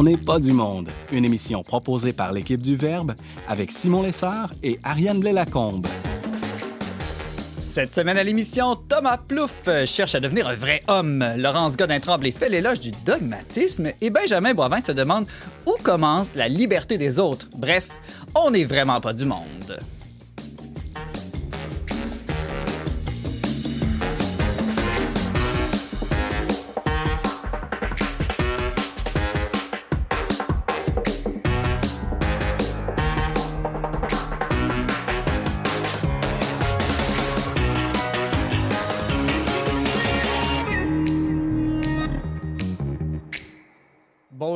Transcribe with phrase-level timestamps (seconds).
[0.00, 3.14] On n'est pas du monde, une émission proposée par l'équipe du Verbe
[3.46, 5.86] avec Simon Lessard et Ariane Blais-Lacombe.
[7.58, 11.22] Cette semaine à l'émission, Thomas Plouffe cherche à devenir un vrai homme.
[11.36, 15.26] Laurence Godin-Tremblay fait l'éloge du dogmatisme et Benjamin Boivin se demande
[15.66, 17.50] où commence la liberté des autres.
[17.54, 17.88] Bref,
[18.34, 19.80] on n'est vraiment pas du monde.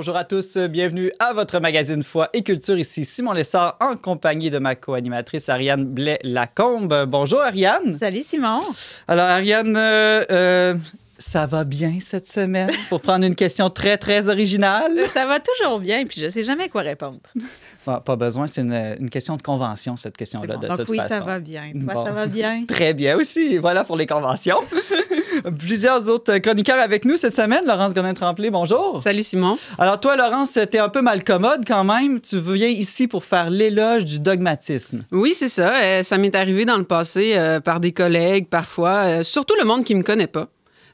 [0.05, 2.77] Bonjour à tous, bienvenue à votre magazine Foi et Culture.
[2.79, 7.07] Ici Simon Lessard en compagnie de ma co-animatrice Ariane Blais-Lacombe.
[7.09, 7.97] Bonjour Ariane.
[7.99, 8.61] Salut Simon.
[9.09, 10.75] Alors Ariane, euh, euh,
[11.19, 12.71] ça va bien cette semaine?
[12.91, 14.93] Pour prendre une question très très originale?
[15.15, 17.21] Ça va toujours bien, puis je sais jamais quoi répondre.
[17.87, 20.61] Bon, pas besoin, c'est une, une, question de convention, cette question-là, bon.
[20.61, 21.17] de Donc, toute oui, façon.
[21.17, 21.71] ça va bien.
[21.85, 22.05] Toi, Bon.
[22.07, 22.65] ça va bien?
[22.67, 23.59] Très bien aussi.
[23.59, 24.57] Voilà pour les conventions.
[25.59, 27.65] Plusieurs autres chroniqueurs avec nous cette semaine.
[27.67, 29.01] Laurence Godin-Tremblay, bonjour.
[29.03, 29.59] Salut Simon.
[29.79, 32.21] Alors toi, Laurence, t'es un peu mal commode quand même.
[32.21, 35.03] Tu viens ici pour faire l'éloge du dogmatisme.
[35.13, 35.83] Oui, c'est ça.
[35.83, 39.65] Euh, ça m'est arrivé dans le passé euh, par des collègues parfois, euh, surtout le
[39.65, 40.49] monde qui me connaît pas,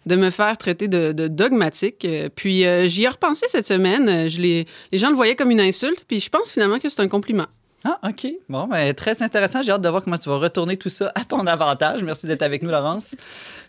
[0.06, 2.06] de me faire traiter de, de dogmatique.
[2.34, 4.28] Puis euh, j'y ai repensé cette semaine.
[4.28, 7.08] Je les gens le voyaient comme une insulte, puis je pense finalement que c'est un
[7.08, 7.46] compliment.
[7.82, 8.26] Ah, OK.
[8.50, 9.62] Bon, ben, très intéressant.
[9.62, 12.02] J'ai hâte de voir comment tu vas retourner tout ça à ton avantage.
[12.02, 13.16] Merci d'être avec nous, Laurence.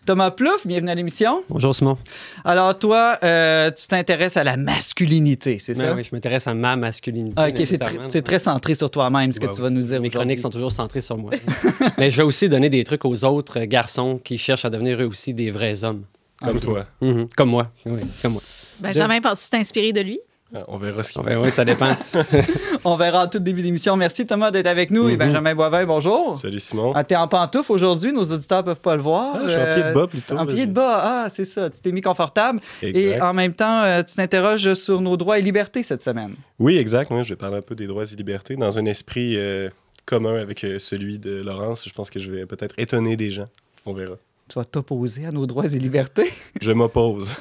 [0.06, 1.44] Thomas Plouffe, bienvenue à l'émission.
[1.48, 1.98] Bonjour Simon.
[2.44, 5.84] Alors toi, euh, tu t'intéresses à la masculinité, c'est ça?
[5.88, 7.36] Ben oui, je m'intéresse à ma masculinité.
[7.38, 8.10] Ah, OK, c'est tr- nécessairement.
[8.10, 9.74] c'est très centré sur toi-même, ce que Ouais, tu vas oui.
[9.76, 10.10] nous dire Mes aujourd'hui.
[10.10, 11.32] chroniques sont toujours centrées sur moi.
[11.98, 15.06] Mais je vais aussi donner des trucs aux autres garçons qui cherchent à devenir eux
[15.06, 16.04] aussi des vrais hommes.
[16.44, 16.86] Comme toi.
[17.00, 17.30] Mhm.
[17.38, 17.72] Comme moi.
[17.86, 18.42] Oui, comme moi.
[18.82, 20.20] Benjamin, penses-tu t'inspirer de lui?
[20.54, 21.96] Ah, On verra ce qu'il Ben oui, ça dépend.
[22.84, 23.96] On verra en tout début d'émission.
[23.96, 25.08] Merci Thomas d'être avec nous.
[25.08, 25.18] Et Mhm.
[25.18, 26.38] Benjamin Boivin, bonjour.
[26.38, 26.92] Salut Simon.
[26.94, 29.32] Ah, t'es en pantoufle aujourd'hui, nos auditeurs peuvent pas le voir.
[29.36, 30.38] Ah, je suis en pied de bas plutôt.
[30.38, 31.70] En pied de bas, ah, c'est ça.
[31.70, 32.60] Tu t'es mis confortable.
[32.82, 33.24] j'ai- Et Exact.
[33.24, 36.36] en même temps, euh, tu t'interroges sur nos droits et libertés cette semaine.
[36.60, 37.12] Oui, exact.
[37.12, 39.70] Moi, je vais parler un peu des droits et libertés dans un esprit euh,
[40.06, 41.86] commun avec euh, celui de Laurence.
[41.88, 43.46] Je pense que je vais peut-être étonner des gens.
[43.86, 44.16] On verra.
[44.52, 46.30] Tu vas t'opposer à nos droits et libertés.
[46.62, 47.34] Je m'oppose.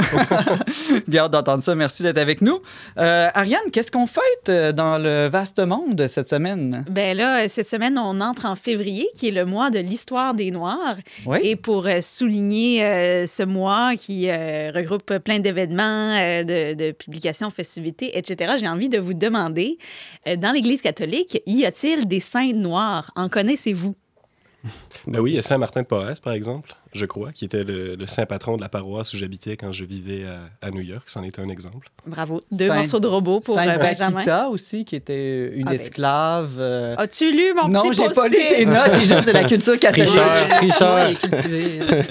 [1.09, 1.75] Bien hâte d'entendre ça.
[1.75, 2.60] Merci d'être avec nous.
[2.98, 6.84] Euh, Ariane, qu'est-ce qu'on fête euh, dans le vaste monde cette semaine?
[6.88, 10.53] Ben là, cette semaine, on entre en février, qui est le mois de l'histoire des
[10.53, 10.98] Noirs.
[11.26, 11.38] Oui.
[11.43, 16.92] Et pour euh, souligner euh, ce mois qui euh, regroupe plein d'événements, euh, de, de
[16.92, 19.78] publications, festivités, etc., j'ai envie de vous demander,
[20.28, 23.10] euh, dans l'Église catholique, y a-t-il des saints noirs?
[23.16, 23.97] En connaissez-vous?
[25.06, 27.94] Ben oui, il y a Saint-Martin de Porres, par exemple, je crois, qui était le,
[27.94, 31.04] le saint patron de la paroisse où j'habitais quand je vivais à, à New York.
[31.06, 31.88] C'en était un exemple.
[32.06, 32.43] Bravo.
[32.53, 34.10] Deux morceaux de robot pour euh, Sainte Benjamin.
[34.16, 35.76] Bakita aussi, qui était une Ah ben.
[35.81, 36.50] esclave.
[36.59, 39.44] euh, As-tu lu mon Non, petit j'ai pas lu tes notes, j'ai juste de la
[39.44, 40.09] culture catholique.
[40.59, 42.04] Tricheur, tricheur.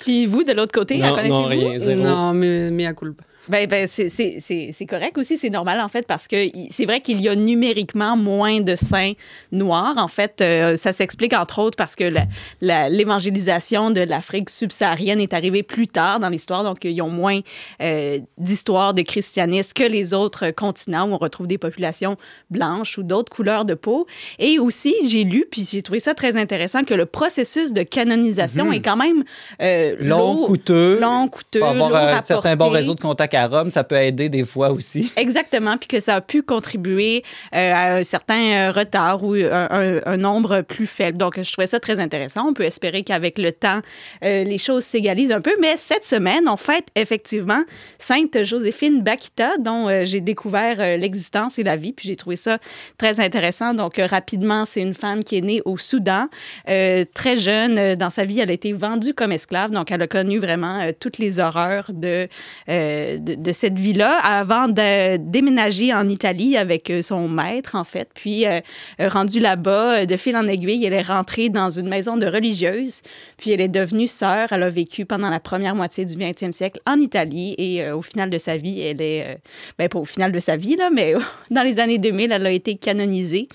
[0.00, 1.34] Puis vous, de l'autre côté, la Non, connaissez-vous?
[1.34, 2.02] non, rien, zéro.
[2.02, 3.22] non, mais, mais à culpa.
[3.48, 6.84] Ben, ben c'est- c'est c'est- c'est correct aussi, c'est normal en fait, parce que c'est
[6.84, 9.12] vrai qu'il y a numériquement moins de saints
[9.52, 9.94] noirs.
[9.96, 12.24] En fait, euh, ça s'explique entre autres parce que la-
[12.60, 17.40] la- l'évangélisation de l'Afrique subsaharienne est arrivée plus tard dans l'histoire, donc ils ont moins
[17.80, 22.16] euh, d'histoire de christianisme que les autres continents où on retrouve des populations
[22.50, 24.06] blanches ou d'autres couleurs de peau.
[24.38, 28.66] Et aussi, j'ai lu, puis j'ai trouvé ça très intéressant, que le processus de canonisation
[28.66, 28.72] Mhm.
[28.74, 29.24] est quand même
[29.60, 30.98] euh, Long, lourd, coûteux.
[31.00, 34.28] long, coûteux, Pour avoir un certain bon réseau de contacts à Rome, ça peut aider
[34.28, 35.10] des fois aussi.
[35.16, 37.22] Exactement, puis que ça a pu contribuer
[37.54, 41.16] euh, à un certain euh, retard ou un, un- nombre plus faible.
[41.16, 42.48] Donc, je trouvais ça très intéressant.
[42.48, 43.80] On peut espérer qu'avec le temps,
[44.24, 45.54] euh, les choses s'égalisent un peu.
[45.60, 47.62] Mais cette semaine, on fête effectivement
[47.98, 52.36] Sainte Joséphine Bakita, dont euh, j'ai découvert euh, l'existence et la vie, puis j'ai trouvé
[52.36, 52.58] ça
[52.98, 53.74] très intéressant.
[53.74, 56.26] Donc, euh, rapidement, c'est une femme qui est née au Soudan,
[56.68, 57.78] euh, très jeune.
[57.78, 60.80] euh, dans sa vie, elle a été vendue comme esclave, donc elle a connu vraiment
[60.80, 62.28] euh, toutes les horreurs de,
[62.68, 68.08] euh, de, cette vie-là avant de déménager en Italie avec euh, son maître, en fait.
[68.14, 68.60] Puis, euh,
[69.00, 72.26] euh, rendue là-bas, euh, de fil en aiguille, elle est rentrée dans une maison de
[72.26, 73.02] religieuse.
[73.36, 74.48] Puis, elle est devenue sœur.
[74.52, 77.54] Elle a vécu pendant la première moitié du 20e siècle en Italie.
[77.58, 79.38] Et au final de sa vie, elle est...
[79.78, 81.14] ben, pas au final de sa vie, là, mais
[81.50, 83.48] dans les années 2000, elle a été canonisée.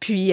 [0.00, 0.32] Puis,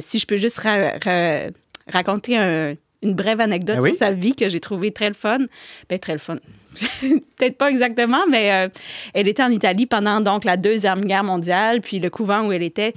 [0.00, 1.50] si je peux juste ra- ra-
[1.90, 3.90] raconter un- une brève anecdote Ah oui?
[3.90, 5.38] sur sa vie que j'ai trouvé très le fun.
[5.88, 6.36] Ben, très le fun.
[7.00, 8.68] Peut-être pas exactement, mais euh,
[9.14, 12.62] elle était en Italie pendant donc la Deuxième Guerre mondiale, puis le couvent où elle
[12.62, 12.94] était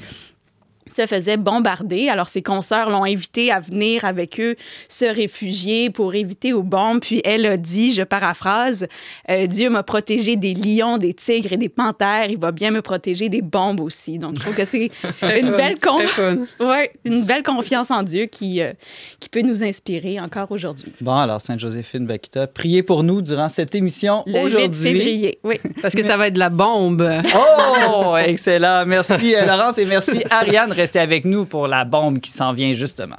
[0.96, 2.10] se faisait bombarder.
[2.10, 4.56] Alors, ses consoeurs l'ont invité à venir avec eux
[4.90, 7.02] se réfugier pour éviter aux bombes.
[7.02, 8.88] Puis elle a dit, je paraphrase,
[9.30, 12.30] euh, Dieu m'a protégé des lions, des tigres et des panthères.
[12.30, 14.18] Il va bien me protéger des bombes aussi.
[14.20, 14.90] Donc, je trouve que c'est
[15.40, 16.38] une belle con- très fun.
[16.60, 18.74] ouais, une belle confiance en Dieu qui, euh,
[19.20, 20.94] qui peut nous inspirer encore aujourd'hui.
[21.02, 25.38] Bon, alors, Sainte-Joséphine Bakita, priez pour nous durant cette émission Le 8 aujourd'hui.
[25.44, 25.56] oui.
[25.82, 27.08] Parce que ça va être de la bombe.
[27.36, 28.86] Oh, excellent.
[28.86, 30.72] Merci, euh, Laurence, et merci, Ariane.
[30.86, 33.18] Restez avec nous pour la bombe qui s'en vient justement.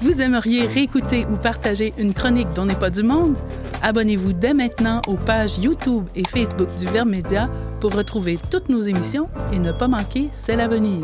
[0.00, 3.34] Vous aimeriez réécouter ou partager une chronique dont n'est pas du monde?
[3.82, 7.50] Abonnez-vous dès maintenant aux pages YouTube et Facebook du Verbe Média
[7.80, 11.02] pour retrouver toutes nos émissions et ne pas manquer C'est l'avenir.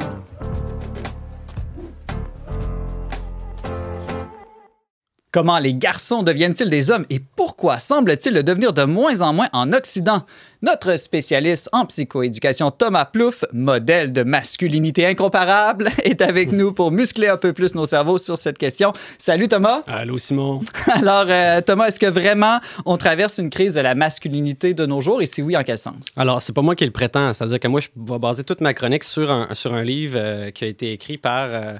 [5.33, 9.49] Comment les garçons deviennent-ils des hommes et pourquoi semble-t-il le devenir de moins en moins
[9.55, 10.27] en Occident?
[10.61, 17.29] Notre spécialiste en psychoéducation Thomas Plouffe, modèle de masculinité incomparable, est avec nous pour muscler
[17.29, 18.93] un peu plus nos cerveaux sur cette question.
[19.17, 19.81] Salut Thomas.
[19.87, 20.61] Allô, Simon.
[20.93, 25.01] Alors euh, Thomas, est-ce que vraiment on traverse une crise de la masculinité de nos
[25.01, 25.23] jours?
[25.23, 26.05] Et si oui, en quel sens?
[26.15, 27.33] Alors, c'est pas moi qui le prétends.
[27.33, 30.51] C'est-à-dire que moi, je vais baser toute ma chronique sur un, sur un livre euh,
[30.51, 31.79] qui a été écrit par, euh,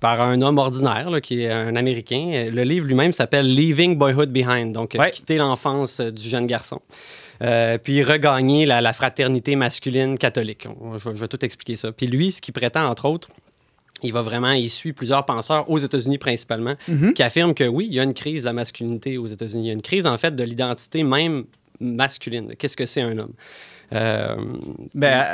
[0.00, 2.48] par un homme ordinaire, là, qui est un Américain.
[2.50, 5.10] Le livre lui-même s'appelle Leaving Boyhood Behind, donc Ouais.
[5.10, 6.80] quitter l'enfance euh, du jeune garçon.
[7.42, 10.66] Euh, puis regagner la, la fraternité masculine catholique.
[10.80, 11.92] On- Je, vais- je vais tout expliquer ça.
[11.92, 13.28] Puis lui, ce qu'il prétend, entre autres,
[14.02, 17.12] il va vraiment, il suit plusieurs penseurs aux États-Unis principalement, Mhm.
[17.14, 19.64] qui affirment que oui, il y a une crise de la masculinité aux États-Unis.
[19.64, 21.44] Il y a une crise, en fait, de l'identité même
[21.78, 22.54] masculine.
[22.58, 23.32] Qu'est-ce que c'est un homme?
[23.92, 24.36] Euh,
[24.94, 25.24] Ben,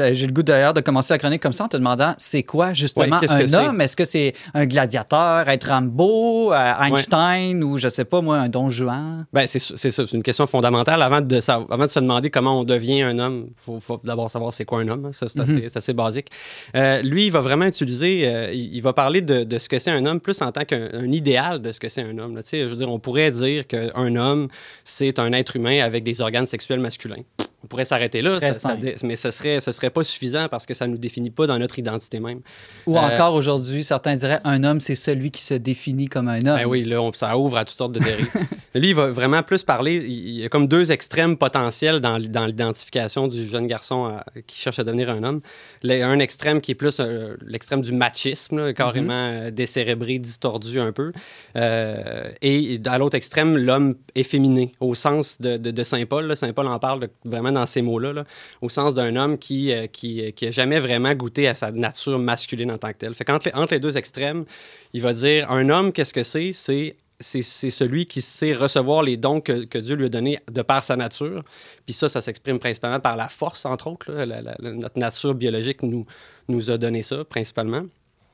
[0.00, 2.42] euh, j'ai le goût d'ailleurs de commencer la chronique comme ça en te demandant c'est
[2.42, 3.80] quoi justement Ouais, un homme?
[3.80, 8.48] Est-ce que c'est un gladiateur, être Rambo, euh, Einstein ou je sais pas moi, un
[8.48, 9.26] Don Juan?
[9.32, 11.02] Ben, c'est ça, c'est une question fondamentale.
[11.02, 14.52] Avant de, avant de se demander comment on devient un homme, il faut, d'abord savoir
[14.52, 15.06] c'est quoi un homme.
[15.06, 15.10] hein.
[15.12, 16.28] Ça, c'est assez, c'est assez basique.
[16.74, 19.90] Euh, lui, il va vraiment utiliser, il, il va parler de, de ce que c'est
[19.90, 22.34] un homme plus en tant qu'un un idéal de ce que c'est un homme.
[22.36, 22.42] là.
[22.50, 24.48] Je veux dire, on pourrait dire qu'un homme,
[24.84, 27.22] c'est un être humain avec des organes sexuels masculins.
[27.66, 30.72] On pourrait s'arrêter là, ça- ça mais ce serait, ce serait pas suffisant parce que
[30.72, 32.42] ça nous définit pas dans notre identité même.
[32.86, 36.38] Ou Euh, encore aujourd'hui, certains diraient un homme, c'est celui qui se définit comme un
[36.46, 36.58] homme.
[36.58, 38.28] Ben oui, là, on- ça ouvre à toutes sortes de dérives.
[38.76, 39.96] Lui, il va vraiment plus parler.
[40.06, 44.58] Il y a comme deux extrêmes potentiels dans, dans l'identification du jeune garçon à- qui
[44.60, 45.40] cherche à devenir un homme.
[45.82, 50.78] Le- un extrême qui est plus euh, l'extrême du machisme, là, carrément euh, décérébré, distordu
[50.78, 51.10] un peu.
[51.56, 56.26] Euh, et à l'autre extrême, l'homme efféminé, au sens de, de- de Saint Paul.
[56.26, 56.36] là.
[56.36, 58.24] Saint Paul en parle de- vraiment dans ces mots-là, là,
[58.62, 62.18] au sens d'un homme qui, euh, qui, qui a jamais vraiment goûté à sa nature
[62.18, 63.14] masculine en tant que telle.
[63.14, 64.44] Fait qu'entre entre les deux extrêmes,
[64.92, 66.52] il va dire un homme, qu'est-ce que c'est?
[66.52, 70.60] C'est c'est celui qui sait recevoir les dons que, que Dieu lui a donnés de
[70.60, 71.42] par sa nature.
[71.86, 74.12] Puis ça, ça s'exprime principalement par la force, entre autres.
[74.12, 74.26] là.
[74.26, 76.04] La- la- la- notre nature biologique nous,
[76.48, 77.80] nous a donné ça, principalement.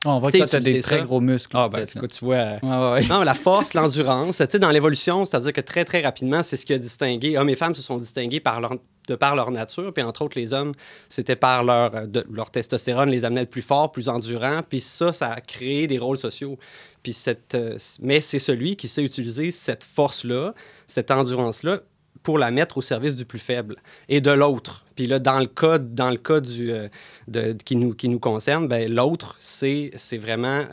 [0.05, 1.55] On voit que tu as des très gros muscles.
[1.57, 2.35] Ah, ben, écoute, tu vois...
[2.61, 3.05] euh, ouais.
[3.07, 6.65] non, la force, l'endurance, tu sais, dans l'évolution, c'est-à-dire que très, très rapidement, c'est ce
[6.65, 7.37] qui a distingué.
[7.37, 8.73] Hommes et femmes se sont distingués par leur,
[9.07, 10.73] de par leur nature, puis entre autres, les hommes,
[11.09, 15.31] c'était par leur, euh, leur testostérone les amenait plus forts, plus endurants, puis ça, ça
[15.31, 16.57] a créé des rôles sociaux.
[17.01, 20.53] Puis cette, euh, mais c'est celui qui sait utiliser cette force-là,
[20.87, 21.81] cette endurance-là,
[22.21, 23.75] pour la mettre au service du plus faible
[24.07, 24.85] et de l'autre.
[24.95, 26.87] Puis là, dans le cas, dans le cas du, euh,
[27.27, 30.65] de, qui, nous, qui nous concerne, ben, l'autre, c'est vraiment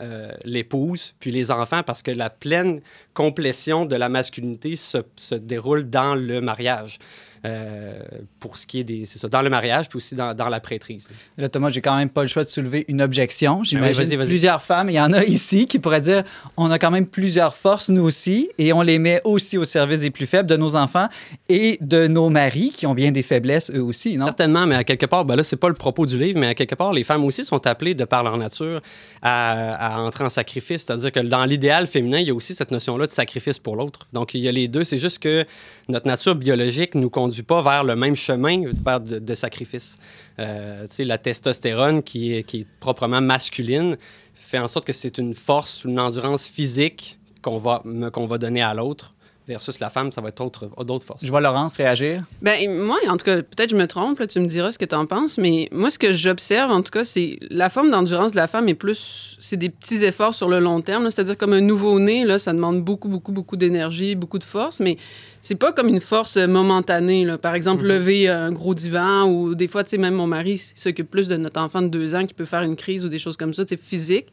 [0.45, 2.79] l'épouse, puis les enfants, parce que la pleine
[3.13, 6.99] complétion de la masculinité se, se déroule dans le mariage.
[7.43, 7.99] Euh,
[8.39, 9.05] pour ce qui est des.
[9.05, 11.09] C'est ça, dans le mariage, puis aussi dans, dans la prêtrise.
[11.39, 13.63] Là, Thomas, j'ai quand même pas le choix de soulever une objection.
[13.63, 14.27] J'imagine Ben vas-y, vas-y.
[14.27, 16.21] plusieurs femmes, il y en a ici, qui pourraient dire
[16.55, 20.01] on a quand même plusieurs forces, nous aussi, et on les met aussi au service
[20.01, 21.07] des plus faibles, de nos enfants
[21.49, 24.25] et de nos maris, qui ont bien des faiblesses eux aussi, non?
[24.25, 26.53] Certainement, mais à quelque part, ben là, c'est pas le propos du livre, mais à
[26.53, 28.81] quelque part, les femmes aussi sont appelées, de par leur nature,
[29.23, 30.83] à, à entrer en sacrifice.
[30.83, 34.07] C'est-à-dire que dans l'idéal féminin, il y a aussi cette notion-là de sacrifice pour l'autre.
[34.13, 34.83] Donc, il y a les deux.
[34.83, 35.43] C'est juste que
[35.89, 39.97] notre nature biologique nous conduit pas vers le même chemin vers de, de sacrifice.
[40.39, 43.97] Euh, la testostérone, qui est, qui proprement masculine,
[44.33, 48.61] fait en sorte que c'est une force, une endurance physique qu'on va, qu'on va donner
[48.61, 49.13] à l'autre,
[49.47, 51.25] versus la femme, ça va être autre- d'autres forces.
[51.25, 52.21] Je vois Laurence réagir.
[52.41, 54.85] Ben, moi, en tout cas, peut-être je me trompe, là, tu me diras ce que
[54.85, 58.31] tu en penses, mais moi, ce que j'observe, en tout cas, c'est la forme d'endurance
[58.31, 59.37] de la femme est plus.
[59.41, 61.03] C'est des petits efforts sur le long terme.
[61.03, 61.09] là.
[61.11, 64.97] C'est-à-dire, comme un nouveau-né, là, ça demande beaucoup, beaucoup, beaucoup d'énergie, beaucoup de force, mais
[65.41, 67.25] c'est pas comme une force momentanée.
[67.25, 67.37] là.
[67.37, 71.09] Par exemple, lever un gros divan ou des fois, tu sais, même mon mari s'occupe
[71.09, 73.37] plus de notre enfant de deux ans qui peut faire une crise ou des choses
[73.37, 74.27] comme ça, c'est physique.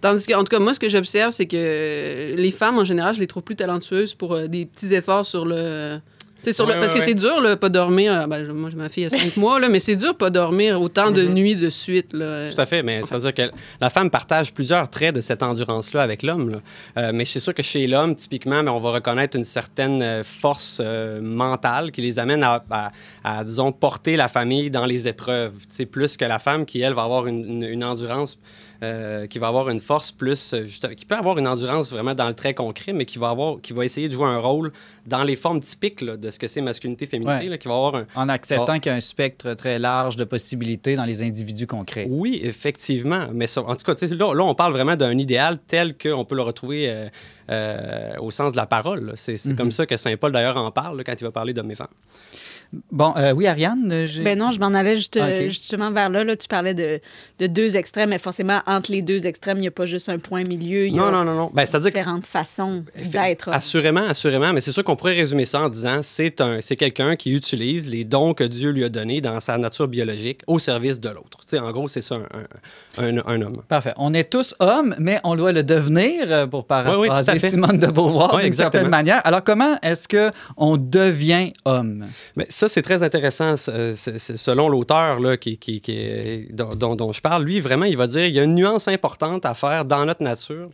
[0.00, 3.14] Tandis que, en tout cas, moi, ce que j'observe, c'est que les femmes, en général,
[3.14, 5.98] je les trouve plus talentueuses pour euh, des petits efforts sur le,
[6.44, 8.12] parce ouais, que c'est dur, là, pas dormir.
[8.12, 10.30] euh, ben, je- moi, j'ai ma fille a cinq mois, là, mais c'est dur pas
[10.30, 11.34] dormir autant de Mhm.
[11.34, 12.12] nuits de suite.
[12.12, 12.48] Là.
[12.48, 13.50] Tout à fait, mais c'est-à-dire que
[13.80, 16.60] la femme partage plusieurs traits de cette endurance-là avec l'homme.
[16.96, 20.80] Euh, mais c'est sûr que chez l'homme, typiquement, mais on va reconnaître une certaine force
[20.80, 22.92] euh, mentale qui les amène à, à-
[23.24, 25.52] à, disons, porter la famille dans les épreuves.
[25.68, 28.38] C'est plus que la femme qui, elle, va avoir une, une- une endurance,
[28.82, 32.14] euh, qui va avoir une force plus, euh, juste- qui peut avoir une endurance vraiment
[32.14, 34.70] dans le trait concret, mais qui va, avoir, qui va essayer de jouer un rôle
[35.06, 37.48] dans les formes typiques là, de ce que c'est masculinité, féminité, Ouais.
[37.48, 40.24] là, qui va avoir un, En acceptant qu'il y a un spectre très large de
[40.24, 42.06] possibilités dans les individus concrets.
[42.08, 43.26] Oui, effectivement.
[43.32, 46.36] Mais ça- en tout cas, là, là, on parle vraiment d'un idéal tel qu'on peut
[46.36, 47.08] le retrouver euh,
[47.50, 49.12] euh, au sens de la parole.
[49.16, 49.56] C'est Mhm.
[49.56, 51.74] comme ça que Saint Paul, d'ailleurs, en parle là, quand il va parler d'hommes et
[51.74, 51.88] femmes.
[52.92, 56.10] Bon, euh, oui, Ariane, euh, j'ai- Ben non, je m'en allais juste, Ah, justement vers
[56.10, 56.36] là, là.
[56.36, 57.00] Tu parlais de,
[57.38, 60.18] de deux extrêmes, mais forcément, entre les deux extrêmes, il n'y a pas juste un
[60.18, 60.86] point milieu.
[60.86, 61.50] Il y Non, a non, non, non.
[61.54, 63.48] Ben, C'est-à-dire que différentes façons d'être.
[63.48, 67.16] Assurément, assurément, mais c'est sûr qu'on pourrait résumer ça en disant c'est un, c'est quelqu'un
[67.16, 71.00] qui utilise les dons que Dieu lui a donnés dans sa nature biologique au service
[71.00, 71.38] de l'autre.
[71.40, 73.62] Tu sais, en gros, c'est ça un, un- un- un homme.
[73.68, 73.94] Parfait.
[73.96, 77.50] On est tous hommes, mais on doit le devenir, euh, pour paraphraser Oui, oui.
[77.50, 78.90] Simone de Beauvoir Oui, d'une certaine exactement.
[78.90, 79.20] manière.
[79.24, 82.04] Alors, comment est-ce que on devient homme?
[82.36, 87.44] Mais ça, c'est très intéressant ce- selon l'auteur qui, qui- dont, je parle.
[87.44, 90.22] Lui, vraiment, il va dire il y a une nuance importante à faire dans notre
[90.22, 90.66] nature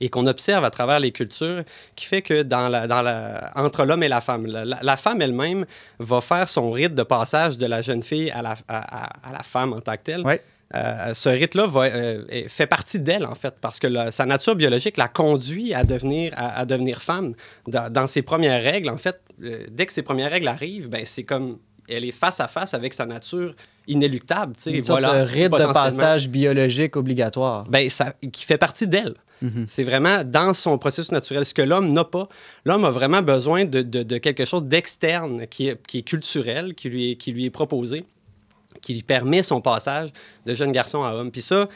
[0.00, 1.62] et qu'on observe à travers les cultures
[1.96, 5.66] qui fait que dans la, entre l'homme et la femme, la, femme elle-même
[5.98, 9.96] va faire son rite de passage de la jeune fille à la femme en tant
[9.96, 10.22] que telle.
[10.24, 10.42] Ouais.
[10.74, 14.96] Euh, ce rite-là euh, fait partie d'elle, en fait, parce que la- sa nature biologique
[14.96, 17.34] la conduit à devenir, à, à devenir femme.
[17.68, 21.04] Dans, dans ses premières règles, en fait, euh, dès que ses premières règles arrivent, ben,
[21.04, 21.58] c'est comme
[21.88, 23.54] elle est face à face avec sa nature
[23.86, 24.54] inéluctable.
[24.66, 27.62] Une sorte voilà, de rite de passage biologique obligatoire.
[27.70, 29.14] Ben, ça, qui fait partie d'elle.
[29.42, 29.66] Mhm.
[29.68, 31.44] C'est vraiment dans son processus naturel.
[31.44, 32.28] Ce que l'homme n'a pas.
[32.64, 36.74] L'homme a vraiment besoin de, de- de quelque chose d'externe qui est, qui est culturel,
[36.74, 38.02] qui lui est, qui lui est proposé,
[38.80, 40.10] qui lui permet son passage
[40.44, 41.30] de jeune garçon à homme.
[41.30, 41.68] Puis ça,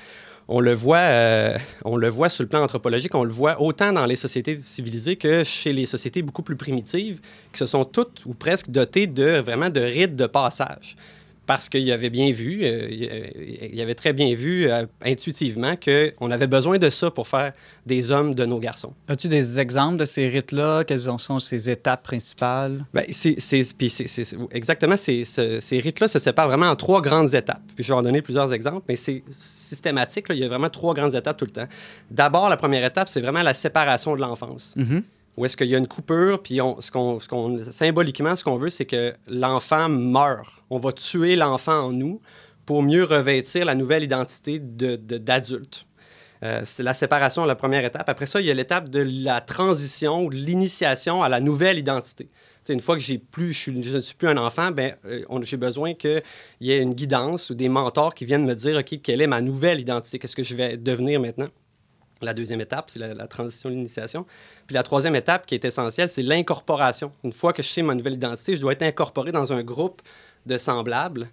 [0.48, 3.92] on le voit, euh, on le voit sur le plan anthropologique, on le voit autant
[3.92, 7.20] dans les sociétés civilisées que chez les sociétés beaucoup plus primitives,
[7.52, 10.96] qui se sont toutes ou presque dotées de vraiment de rites de passage.
[11.50, 16.30] Parce qu'il avait bien vu, euh, il y avait très bien vu euh, intuitivement qu'on
[16.30, 17.52] avait besoin de ça pour faire
[17.84, 18.92] des hommes de nos garçons.
[19.08, 20.84] As-tu des exemples de ces rites-là?
[20.84, 22.84] Quelles en sont ces étapes principales?
[22.94, 23.34] Ben, c'est,
[24.52, 27.62] exactement, ces, ce- ces rites-là se séparent vraiment en trois grandes étapes.
[27.74, 30.28] Puis je vais en donner plusieurs exemples, mais c'est systématique.
[30.28, 30.36] là.
[30.36, 31.66] il y a vraiment trois grandes étapes tout le temps.
[32.12, 34.74] D'abord, la première étape, c'est vraiment la séparation de l'enfance.
[34.76, 35.02] Mhm.
[35.36, 37.18] Où est-ce qu'il y a une coupure, puis ce qu'on,
[37.60, 40.50] symboliquement, ce qu'on veut, c'est que l'enfant meurt.
[40.70, 42.20] On va tuer l'enfant en nous
[42.66, 45.86] pour mieux revêtir la nouvelle identité de, de- d'adulte.
[46.42, 48.08] Euh, c'est la séparation, la première étape.
[48.08, 52.24] Après ça, il y a l'étape de la transition de l'initiation à la nouvelle identité.
[52.24, 52.32] Tu
[52.62, 55.56] sais, une fois que j'ai plus, je, ne suis plus un enfant, ben, euh, j'ai
[55.56, 56.22] besoin qu'il
[56.60, 59.40] y ait une guidance ou des mentors qui viennent me dire, OK, quelle est ma
[59.42, 60.18] nouvelle identité?
[60.18, 61.48] Qu'est-ce que je vais devenir maintenant?
[62.22, 64.26] La deuxième étape, c'est la, la transition, l'initiation.
[64.66, 67.10] Puis la troisième étape qui est essentielle, c'est l'incorporation.
[67.24, 70.02] Une fois que je sais ma nouvelle identité, je dois être incorporé dans un groupe
[70.46, 71.28] de semblables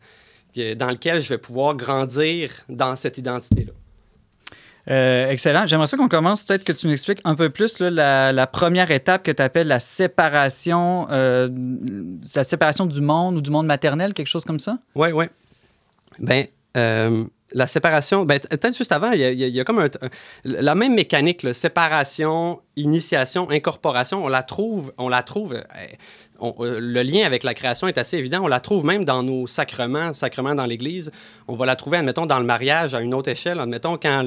[0.76, 3.74] dans lequel je vais pouvoir grandir dans cette identité-là.
[4.90, 5.68] Euh, excellent.
[5.68, 6.46] J'aimerais ça qu'on commence.
[6.46, 9.42] Peut-être que tu nous expliques un peu plus là, la, la première étape que tu
[9.42, 11.50] appelles la séparation, euh,
[12.34, 14.80] la séparation du monde ou du monde maternel, quelque chose comme ça?
[14.96, 15.26] Oui, oui.
[16.20, 17.26] Ben, euh,
[17.58, 19.90] la séparation, ben, peut-être juste avant, il y, a- il y comme un,
[20.44, 25.62] la même mécanique, là, séparation, initiation, incorporation, on la trouve, on la trouve,
[26.40, 29.24] on- euh, le lien avec la création est assez évident, on la trouve même dans
[29.24, 31.12] nos sacrements, sacrements dans l'Église,
[31.48, 34.24] on va la trouver, admettons, dans le mariage à une autre échelle, admettons, quand,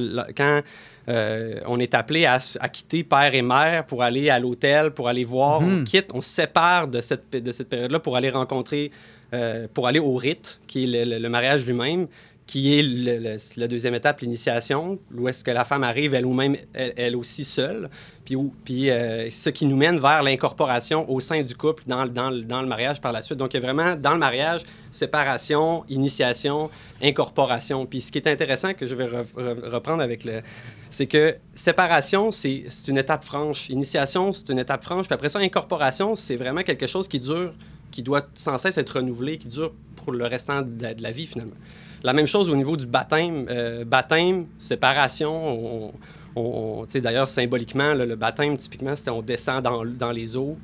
[1.08, 5.24] euh, on est appelé à, quitter père et mère pour aller à l'hôtel, pour aller
[5.24, 8.90] voir, on quitte, on se sépare de cette, de cette période-là pour aller rencontrer,
[9.32, 12.06] euh, pour aller au rite, qui est le, le- le mariage lui-même,
[12.50, 12.82] qui est
[13.56, 17.88] la deuxième étape, l'initiation, où est-ce que la femme arrive elle, même elle, aussi seule,
[18.24, 22.32] puis, puis euh, ce qui nous mène vers l'incorporation au sein du couple dans, dans,
[22.32, 23.38] dans le mariage par la suite.
[23.38, 27.86] Donc, il y a vraiment, dans le mariage, séparation, initiation, incorporation.
[27.86, 30.42] Puis ce qui est intéressant, que je vais re- re- reprendre avec le...
[30.90, 33.70] C'est que séparation, c'est une étape franche.
[33.70, 35.06] Initiation, c'est une étape franche.
[35.06, 37.52] Puis après ça, incorporation, c'est vraiment quelque chose qui dure,
[37.92, 41.54] qui doit sans cesse être renouvelé, qui dure pour le restant de la vie, finalement.
[42.02, 43.46] La même chose au niveau du baptême.
[43.50, 45.92] Euh, baptême, séparation,
[46.34, 50.56] on, d'ailleurs, symboliquement, le baptême, typiquement, c'était on descend dans, les eaux,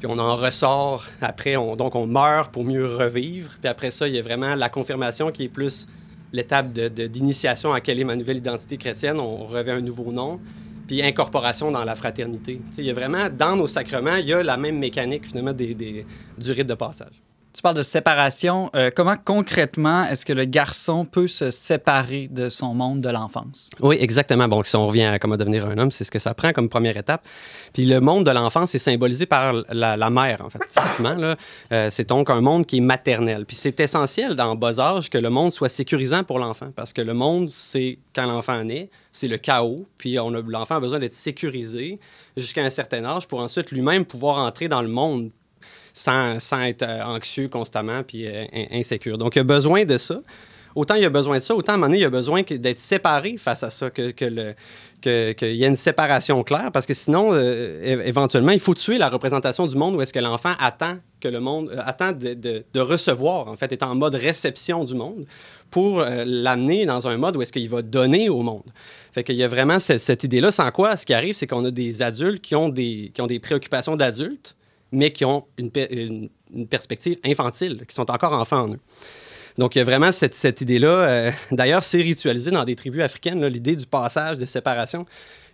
[0.00, 1.04] puis on en ressort.
[1.20, 3.50] Après, on, donc on meurt pour mieux revivre.
[3.60, 5.86] Puis après ça, il y a vraiment la confirmation qui est plus
[6.32, 9.20] l'étape d'initiation à quelle est ma nouvelle identité chrétienne.
[9.20, 10.40] On revêt un nouveau nom.
[10.88, 12.60] puis incorporation dans la fraternité.
[12.76, 16.52] Il y a vraiment, dans nos sacrements, il y a la même mécanique, finalement, du
[16.52, 17.22] rite de passage.
[17.54, 18.68] Tu parles de séparation.
[18.74, 23.70] Euh, comment concrètement est-ce que le garçon peut se séparer de son monde de l'enfance?
[23.78, 24.48] Oui, exactement.
[24.48, 26.68] Bon, si on revient à comment devenir un homme, c'est ce que ça prend comme
[26.68, 27.24] première étape.
[27.72, 31.36] Puis le monde de l'enfance est symbolisé par la, mère, en fait, typiquement.
[31.70, 33.46] Euh, c'est donc un monde qui est maternel.
[33.46, 37.02] Puis c'est essentiel dans bas âge que le monde soit sécurisant pour l'enfant, parce que
[37.02, 39.86] le monde, c'est quand l'enfant naît, c'est le chaos.
[39.96, 40.16] Puis
[40.48, 42.00] l'enfant a besoin d'être sécurisé
[42.36, 45.30] jusqu'à un certain âge pour ensuite lui-même pouvoir entrer dans le monde
[45.94, 49.16] sans, être euh, anxieux constamment puis euh, in- insécure.
[49.16, 50.16] Donc, il a besoin de ça.
[50.74, 52.80] Autant il a besoin de ça, autant à un moment donné, il a besoin d'être
[52.80, 54.54] séparé face à ça, que, que
[55.00, 59.08] qu'il y ait une séparation claire, parce que sinon, euh, éventuellement, il faut tuer la
[59.08, 63.56] représentation du monde où est-ce que l'enfant attend que le monde attend de, recevoir, en
[63.56, 65.26] fait, est en mode réception du monde
[65.70, 68.64] pour l'amener dans un mode où est-ce qu'il va donner au monde.
[69.12, 71.64] Fait qu'il y a vraiment cette, cette idée-là, sans quoi, ce qui arrive, c'est qu'on
[71.64, 74.56] a des adultes qui ont des, qui ont des préoccupations d'adultes,
[74.94, 78.80] mais qui ont une, pe- une- une perspective infantile, qui sont encore enfants en eux.
[79.58, 80.88] Donc, il y a vraiment cette, cette idée-là.
[80.88, 85.06] euh, D'ailleurs, c'est ritualisé dans des tribus africaines, l'idée du passage, de séparation.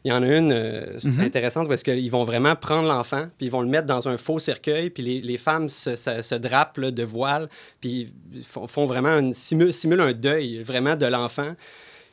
[0.05, 1.21] Il y en a une euh, Mhm.
[1.21, 4.39] intéressante parce qu'ils vont vraiment prendre l'enfant, puis ils vont le mettre dans un faux
[4.39, 7.51] cercueil, puis les, les femmes se, se- se drapent là, de voile,
[7.83, 8.11] puis
[8.43, 11.55] font, font vraiment une, simulent, simulent un deuil vraiment de l'enfant.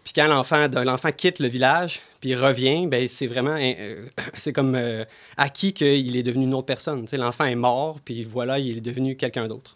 [0.08, 4.74] Puis quand l'enfant, quitte le village, puis il revient, ben c'est vraiment, euh, c'est comme
[4.76, 5.04] euh,
[5.36, 7.06] acquis qu'il est devenu une autre personne.
[7.12, 9.76] L'enfant est mort, puis voilà, il est devenu quelqu'un d'autre.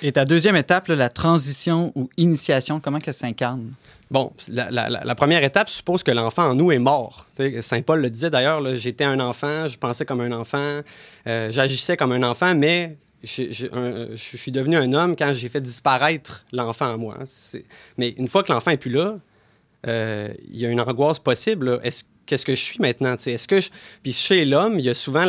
[0.00, 3.72] Et ta deuxième étape, là, la transition ou initiation, comment que ça s'incarne?
[4.10, 7.26] Bon, la, la- la- la première étape suppose que l'enfant en nous est mort.
[7.60, 10.80] Saint Paul le disait d'ailleurs, j'étais un enfant, je pensais comme un enfant,
[11.26, 15.34] euh, j'agissais comme un enfant, mais je, je- un- je suis devenu un homme quand
[15.34, 17.18] j'ai fait disparaître l'enfant en moi.
[17.98, 19.16] Mais une fois que l'enfant est plus là,
[19.86, 21.80] il y a une angoisse possible.
[22.26, 23.14] Qu'est-ce que je suis maintenant?
[24.02, 25.24] Puis chez l'homme, il y a souvent,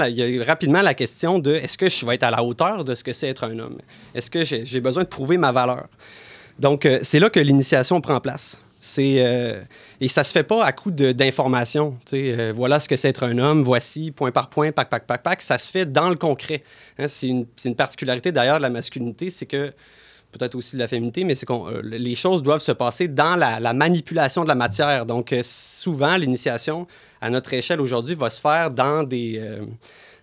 [0.45, 3.13] rapidement la question de est-ce que je vais être à la hauteur de ce que
[3.13, 3.77] c'est être un homme?
[4.15, 5.87] Est-ce que j'ai besoin de prouver ma valeur?
[6.57, 8.59] Donc, euh, c'est là que l'initiation prend place.
[8.99, 9.63] Euh,
[9.99, 11.97] et ça se fait pas à coup de- d'information.
[12.13, 15.21] euh, voilà ce que c'est être un homme, voici, point par point, pac, pac, pac,
[15.21, 15.41] pac.
[15.41, 16.63] Ça se fait dans le concret.
[16.97, 19.71] Hein, c'est une particularité d'ailleurs de la masculinité, c'est que,
[20.37, 23.59] peut-être aussi de la féminité, mais c'est que les choses doivent se passer dans la,
[23.59, 25.05] la manipulation de la matière.
[25.05, 26.87] Donc, euh, souvent, l'initiation,
[27.21, 29.39] à notre échelle aujourd'hui, va se faire dans des.
[29.39, 29.65] euh,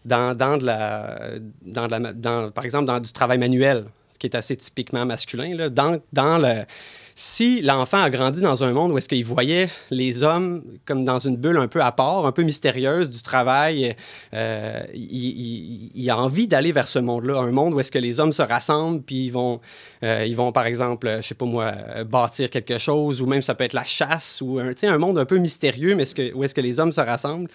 [0.04, 1.18] dans, dans de la,
[1.62, 5.54] dans la- dans- par exemple, dans du travail manuel, ce qui est assez typiquement masculin.
[5.56, 6.64] Là, dans, dans le,
[7.16, 11.20] si l'enfant a grandi dans un monde où est-ce qu'il voyait les hommes comme dans
[11.20, 13.94] une bulle un peu à part, un peu mystérieuse du travail,
[14.32, 18.32] euh, il, a envie d'aller vers ce monde-là, un monde où est-ce que les hommes
[18.32, 19.60] se rassemblent, puis ils vont,
[20.02, 21.72] euh, ils vont par exemple, je sais pas moi,
[22.04, 25.24] bâtir quelque chose, ou même ça peut être la chasse, ou un, un monde un
[25.24, 27.48] peu mystérieux, mais est-ce que, où est-ce que les hommes se rassemblent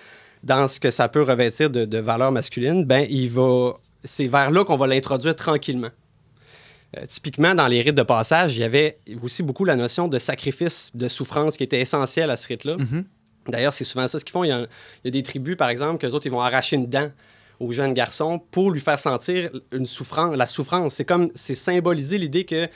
[0.44, 4.52] dans ce que ça peut revêtir de, de valeur masculine, ben il va, c'est vers
[4.52, 5.90] là qu'on va l'introduire tranquillement.
[6.98, 10.18] Euh, typiquement, dans les rites de passage, il y avait aussi beaucoup la notion de
[10.18, 12.78] sacrifice, de souffrance qui était essentielle à ce rite-là.
[12.78, 13.06] Mhm.
[13.48, 14.44] D'ailleurs, c'est souvent ça ce qu'ils font.
[14.44, 16.76] Il y, a, il y a des tribus, par exemple, que autres, ils vont arracher
[16.76, 17.12] une dent
[17.60, 20.96] au jeune garçon pour lui faire sentir une souffrance, la souffrance.
[20.96, 22.68] C'est comme, c'est symboliser l'idée que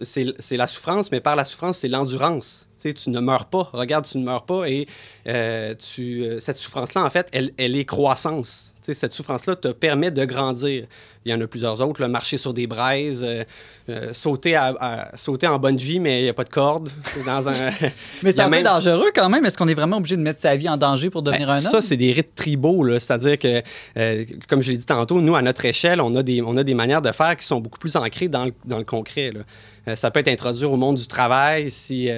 [0.00, 2.66] c'est la souffrance, mais par la souffrance, c'est l'endurance.
[2.76, 3.68] Tu sais, tu ne meurs pas.
[3.72, 4.68] Regarde, tu ne meurs pas.
[4.68, 4.86] Et
[5.26, 8.72] euh, tu, euh, cette souffrance-là, en fait, elle, elle est croissance.
[8.94, 10.84] Cette souffrance-là te permet de grandir.
[11.24, 12.00] Il y en a plusieurs autres.
[12.00, 13.44] là, marcher sur des braises, euh,
[13.90, 16.88] euh, sauter, à, à- sauter en bungee, mais il n'y a pas de corde.
[17.14, 17.70] C'est Dans un...
[18.22, 19.44] Mais c'est un peu même- dangereux quand même.
[19.44, 21.60] Est-ce qu'on est vraiment obligé de mettre sa vie en danger pour devenir Ben, un
[21.60, 21.80] ça, homme?
[21.82, 22.86] c'est des rites tribaux.
[22.98, 23.62] C'est-à-dire que,
[23.98, 26.64] euh, comme je l'ai dit tantôt, nous, à notre échelle, on a des, on a
[26.64, 29.30] des manières de faire qui sont beaucoup plus ancrées dans le, dans le concret.
[29.32, 29.96] là.
[29.96, 32.08] Ça peut être introduit au monde du travail si.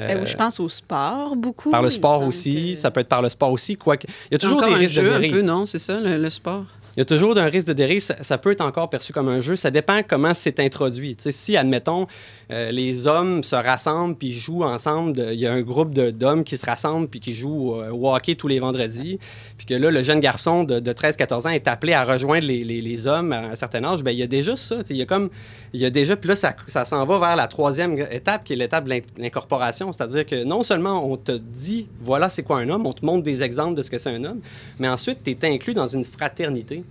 [0.00, 1.70] Euh, euh, je pense au sport beaucoup.
[1.70, 3.76] par le sport aussi, que- ça peut être par le sport aussi.
[3.76, 5.64] Quoique, il y a toujours des un risques de jeu un peu, non?
[5.66, 6.64] C'est ça, le, le sport?
[6.96, 8.00] Il y a toujours un risque de dérive.
[8.00, 9.54] Ça, peut être encore perçu comme un jeu.
[9.54, 11.14] Ça dépend comment c'est introduit.
[11.18, 12.06] Si, admettons,
[12.50, 16.56] euh, les hommes se rassemblent puis jouent ensemble, il y a un groupe d'hommes qui
[16.56, 19.18] se rassemblent puis qui jouent euh, au hockey tous les vendredis,
[19.58, 23.06] puis que là, le jeune garçon de, de 13-14 ans est appelé à rejoindre les,
[23.06, 24.76] hommes à un certain âge, ben il y a déjà ça.
[24.88, 25.28] Il y a comme,
[25.74, 28.54] il y a déjà, puis là, ça, ça s'en va vers la troisième étape, qui
[28.54, 29.92] est l'étape de l'in- l'incorporation.
[29.92, 33.22] C'est-à-dire que non seulement on te dit, voilà, c'est quoi un homme, on te montre
[33.22, 34.40] des exemples de ce que c'est un homme,
[34.78, 36.84] mais ensuite, tu es inclus dans une fraternité.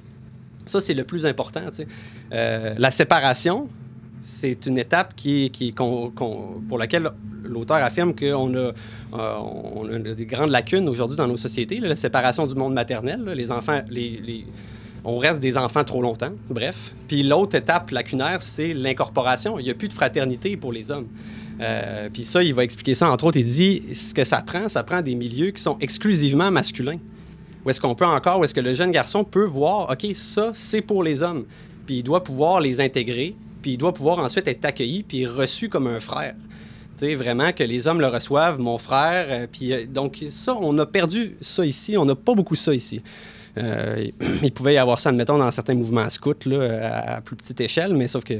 [0.66, 1.62] Ça, c'est le plus important.
[2.34, 3.68] Euh, la séparation,
[4.22, 7.10] c'est une étape qui, qui, pour laquelle
[7.44, 8.72] l'auteur affirme qu'on a,
[9.14, 11.80] euh, a des grandes lacunes aujourd'hui dans nos sociétés.
[11.80, 14.46] la séparation du monde maternel, les enfants, les-
[15.08, 16.92] on reste des enfants trop longtemps, bref.
[17.08, 19.60] Puis l'autre étape lacunaire, c'est l'incorporation.
[19.60, 21.08] Il n'y a plus de fraternité pour les hommes.
[21.62, 24.68] Euh, puis ça, il va expliquer ça, entre autres, il dit, ce que ça prend,
[24.68, 26.98] ça prend des milieux qui sont exclusivement masculins.
[27.66, 30.52] Où est-ce qu'on peut encore, où est-ce que le jeune garçon peut voir, OK, ça,
[30.54, 31.46] c'est pour les hommes.
[31.88, 35.68] Puis il doit pouvoir les intégrer, puis il doit pouvoir ensuite être accueilli, puis reçu
[35.68, 36.36] comme un frère.
[36.98, 39.26] Tu sais, vraiment que les hommes le reçoivent, mon frère.
[39.30, 41.98] euh, puis euh, donc, ça, on a perdu ça ici.
[41.98, 43.02] On n'a pas beaucoup ça ici.
[43.58, 44.06] Euh,
[44.44, 47.94] il pouvait y avoir ça, admettons, dans certains mouvements scouts, là, à plus petite échelle,
[47.94, 48.34] mais sauf que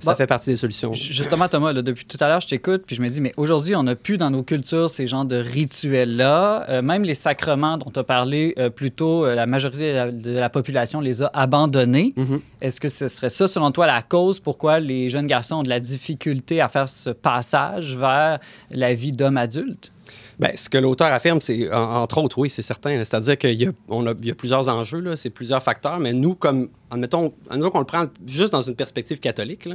[0.00, 0.14] ça Bon.
[0.16, 0.92] fait partie des solutions.
[0.92, 3.76] Justement, Thomas, là, depuis tout à l'heure, je t'écoute, puis je me dis, mais aujourd'hui,
[3.76, 6.68] on n'a plus dans nos cultures ces genres de rituels-là.
[6.68, 9.96] Euh, même les sacrements dont tu as parlé euh, plus tôt, euh, la majorité de
[9.96, 12.12] la, de la population les a abandonnés.
[12.16, 12.40] Mhm.
[12.60, 15.68] Est-ce que ce serait ça, selon toi, la cause pourquoi les jeunes garçons ont de
[15.68, 18.38] la difficulté à faire ce passage vers
[18.70, 19.92] la vie d'homme adulte?
[20.38, 23.02] Ben, ce que l'auteur affirme, c'est, en- entre autres, oui, c'est certain.
[23.04, 27.70] C'est-à-dire qu'il y y a plusieurs enjeux, c'est plusieurs facteurs, mais nous, comme, admettons, admettons
[27.70, 29.68] qu'on le prend juste dans une perspective catholique,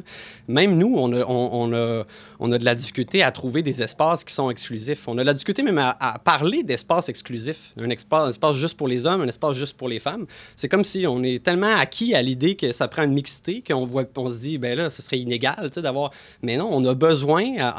[0.47, 2.03] même nous, on a, on, a,
[2.39, 5.07] on a de la difficulté à trouver des espaces qui sont exclusifs.
[5.07, 7.73] On a de la difficulté même à, parler d'espaces exclusifs.
[7.77, 10.25] Un espace, un espace juste pour les hommes, un espace juste pour les femmes.
[10.55, 13.85] C'est comme si on est tellement acquis à l'idée que ça prend une mixité qu'on
[13.85, 16.11] voit, on se dit, ben là, ce serait inégal, d'avoir.
[16.41, 17.71] Mais non, on a besoin,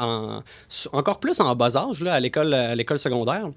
[0.91, 3.49] encore plus en bas âge, là, à l'école, secondaire,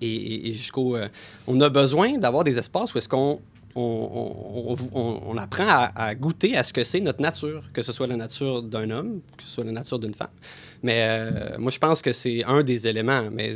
[0.00, 0.96] et jusqu'au.
[0.96, 1.08] euh,
[1.46, 3.40] on a besoin d'avoir des espaces où est-ce qu'on.
[3.76, 8.62] On, apprend à, goûter à ce que c'est notre nature, que ce soit la nature
[8.62, 10.30] d'un homme, que ce soit la nature d'une femme.
[10.82, 13.28] Mais euh, moi, je pense que c'est un des éléments.
[13.30, 13.54] Mais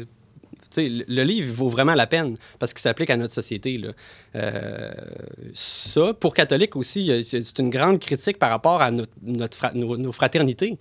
[0.76, 3.80] le livre vaut vraiment la peine parce qu'il s'applique à notre société.
[4.34, 4.92] Euh,
[5.52, 10.78] ça, pour catholiques aussi, c'est une grande critique par rapport à notre, nos fraternités.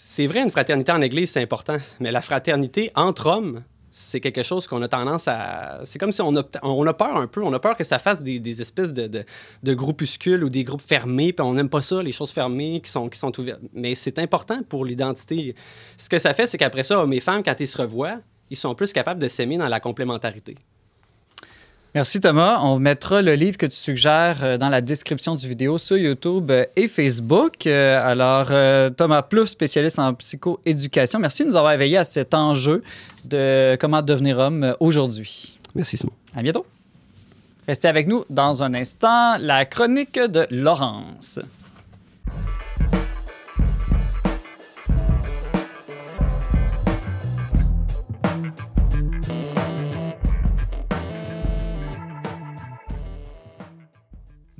[0.00, 4.42] C'est vrai, une fraternité en Église, c'est important, mais la fraternité entre hommes, c'est quelque
[4.42, 5.80] chose qu'on a tendance à...
[5.84, 7.98] C'est comme si on a, on a peur un peu, on a peur que ça
[7.98, 9.24] fasse des, espèces de,
[9.62, 12.90] de, groupuscules ou des groupes fermés, puis on n'aime pas ça, les choses fermées qui
[12.90, 13.60] sont, qui sont ouvertes.
[13.72, 15.54] Mais c'est important pour l'identité.
[15.96, 18.18] Ce que ça fait, c'est qu'après ça, et femmes, quand ils se revoient,
[18.50, 20.54] ils sont plus capables de s'aimer dans la complémentarité.
[21.94, 22.60] Merci Thomas.
[22.62, 26.50] On mettra le livre que tu suggères euh, dans la description du vidéo sur YouTube
[26.50, 27.66] euh, et Facebook.
[27.66, 28.48] Euh, Alors,
[28.94, 32.82] Thomas Plouffe, spécialiste en psychoéducation, merci de nous avoir éveillés à cet enjeu
[33.24, 35.58] de comment devenir homme aujourd'hui.
[35.74, 36.12] Merci, Simon.
[36.36, 36.66] À bientôt.
[37.66, 41.40] Restez avec nous dans un instant, la chronique de Laurence.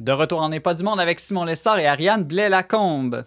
[0.08, 3.24] De retour en N'est pas du monde avec Simon Lessard et Ariane Blais-Lacombe.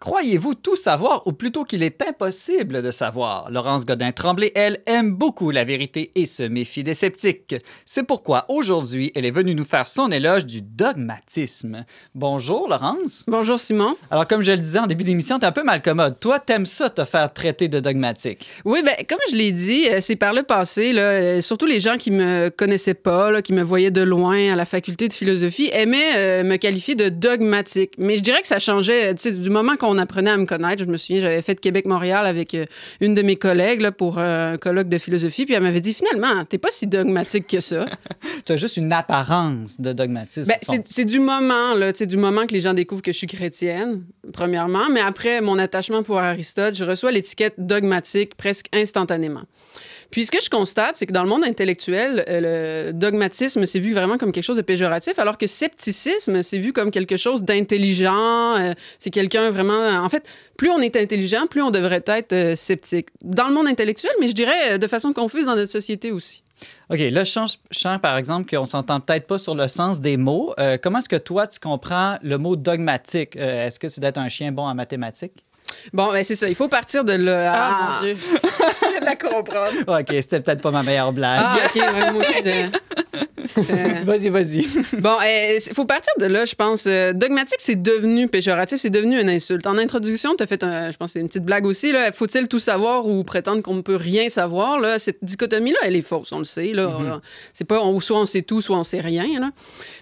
[0.00, 3.50] Croyez-vous tout savoir ou plutôt qu'il est impossible de savoir?
[3.50, 7.54] Laurence Godin-Tremblay, elle, aime beaucoup la vérité et se méfie des sceptiques.
[7.84, 11.84] C'est pourquoi aujourd'hui, elle est venue nous faire son éloge du dogmatisme.
[12.14, 13.24] Bonjour, Laurence.
[13.28, 13.94] Bonjour Simon.
[14.10, 16.18] Alors, comme je le disais en début d'émission, t'es un peu malcommode.
[16.18, 18.48] Toi, t'aimes ça te faire traiter de dogmatique?
[18.64, 21.80] Oui, ben comme je l'ai dit, euh, c'est par le passé, là, euh, surtout les
[21.80, 25.12] gens qui me connaissaient pas, là, qui me voyaient de loin à la faculté de
[25.12, 27.92] philosophie, aimaient euh, me qualifier de dogmatique.
[27.98, 30.82] Mais je dirais que ça changeait, tu sais, du moment qu'on apprenait à me connaître.
[30.84, 32.66] Je me souviens, j'avais fait Québec-Montréal avec euh,
[33.00, 35.94] une de mes collègues là, pour euh, un colloque de philosophie, puis elle m'avait dit
[35.94, 37.86] finalement, t'es pas si dogmatique que ça.
[38.44, 40.48] T'as juste une apparence de dogmatisme.
[40.48, 43.12] Ben, c'est- c'est du moment, là, tu sais, du moment que les gens découvrent que
[43.12, 48.66] je suis chrétienne, premièrement, mais après mon attachement pour Aristote, je reçois l'étiquette dogmatique presque
[48.72, 49.42] instantanément.
[50.10, 53.78] Puis ce que je constate, c'est que dans le monde intellectuel, euh, le dogmatisme c'est
[53.78, 57.42] vu vraiment comme quelque chose de péjoratif, alors que scepticisme c'est vu comme quelque chose
[57.42, 58.56] d'intelligent.
[58.56, 60.02] euh, c'est quelqu'un vraiment.
[60.02, 63.08] En fait, plus on est intelligent, plus on devrait être euh, sceptique.
[63.22, 66.42] Dans le monde intellectuel, mais je dirais de façon confuse dans notre société aussi.
[66.90, 67.58] OK, là, je sens,
[68.02, 70.54] par exemple, qu'on s'entend peut-être pas sur le sens des mots.
[70.82, 73.34] Comment est-ce que toi, tu comprends le mot dogmatique?
[73.36, 75.42] Est-ce que c'est d'être un chien bon en mathématiques?
[75.92, 76.48] Bon, ben c'est ça.
[76.48, 77.52] Il faut partir de là.
[77.54, 78.14] Ah, mon Dieu.
[78.82, 80.00] Je viens de la comprendre.
[80.00, 81.40] OK, c'était peut-être pas ma meilleure blague.
[81.42, 83.20] Ah, OK, ouais, moi aussi, je-
[83.58, 83.62] Euh,
[84.04, 84.66] Vas-y, vas-y.
[84.98, 86.84] Bon, il faut partir de là, je pense.
[86.86, 89.66] Euh, dogmatique, c'est devenu péjoratif, c'est devenu une insulte.
[89.66, 91.92] En introduction, tu as fait, un, je pense, une petite blague aussi.
[91.92, 92.12] Là.
[92.12, 94.80] Faut-il tout savoir ou prétendre qu'on ne peut rien savoir?
[94.80, 94.98] Là?
[94.98, 96.72] Cette dichotomie-là, elle est fausse, on le sait.
[96.72, 96.86] Là.
[96.86, 97.20] Mm-hmm.
[97.54, 99.26] C'est pas on- soit on sait tout, soit on sait rien.
[99.40, 99.50] Là.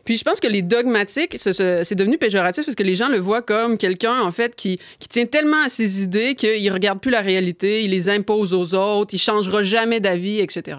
[0.05, 3.09] Puis je pense que les dogmatiques, ce- ce- c'est devenu péjoratif parce que les gens
[3.09, 7.01] le voient comme quelqu'un, en fait, qui, qui tient tellement à ses idées qu'il regarde
[7.01, 10.79] plus la réalité, il les impose aux autres, il changera jamais d'avis, etc.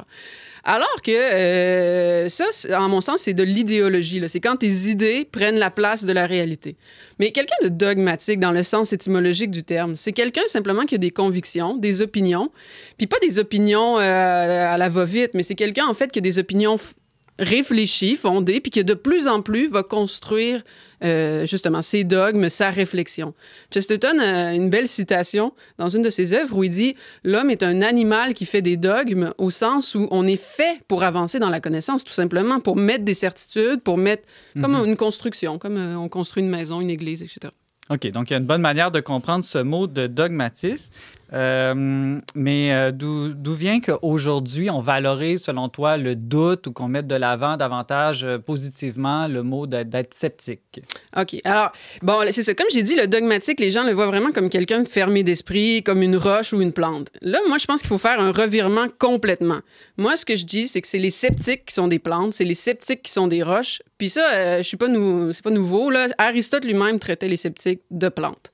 [0.71, 2.45] Alors que euh, ça,
[2.79, 4.21] en mon sens, c'est de l'idéologie.
[4.27, 6.75] C'est quand tes idées prennent la place de la réalité.
[7.17, 10.99] Mais quelqu'un de dogmatique dans le sens étymologique du terme, c'est quelqu'un simplement qui a
[10.99, 12.51] des convictions, des opinions,
[12.99, 16.21] puis pas des opinions euh, à la va-vite, mais c'est quelqu'un en fait qui a
[16.21, 16.91] des opinions f-
[17.39, 20.61] réfléchi, fondé, puis qui de plus en plus va construire
[21.03, 23.33] euh, justement ses dogmes, sa réflexion.
[23.71, 27.63] Chesterton a une belle citation dans une de ses œuvres où il dit L'homme est
[27.63, 31.49] un animal qui fait des dogmes au sens où on est fait pour avancer dans
[31.49, 34.23] la connaissance, tout simplement, pour mettre des certitudes, pour mettre
[34.59, 37.53] comme une construction, comme euh, on construit une maison, une église, etc.
[37.89, 40.91] OK, donc il y a une bonne manière de comprendre ce mot de dogmatisme.
[41.33, 47.07] Euh, mais euh, d'où vient qu'aujourd'hui, on valorise, selon toi, le doute ou qu'on mette
[47.07, 50.81] de l'avant davantage euh, positivement le mot d'être sceptique?
[51.17, 51.35] OK.
[51.43, 52.53] Alors, bon, c'est ça.
[52.53, 56.01] Comme j'ai dit, le dogmatique, les gens le voient vraiment comme quelqu'un fermé d'esprit, comme
[56.01, 57.09] une roche ou une plante.
[57.21, 59.59] Là, moi, je pense qu'il faut faire un revirement complètement.
[59.97, 62.45] Moi, ce que je dis, c'est que c'est les sceptiques qui sont des plantes, c'est
[62.45, 63.81] les sceptiques qui sont des roches.
[63.97, 65.89] Puis ça, euh, je suis pas pas nouveau.
[65.89, 66.07] Là.
[66.17, 68.51] Aristote lui-même traitait les sceptiques de plantes.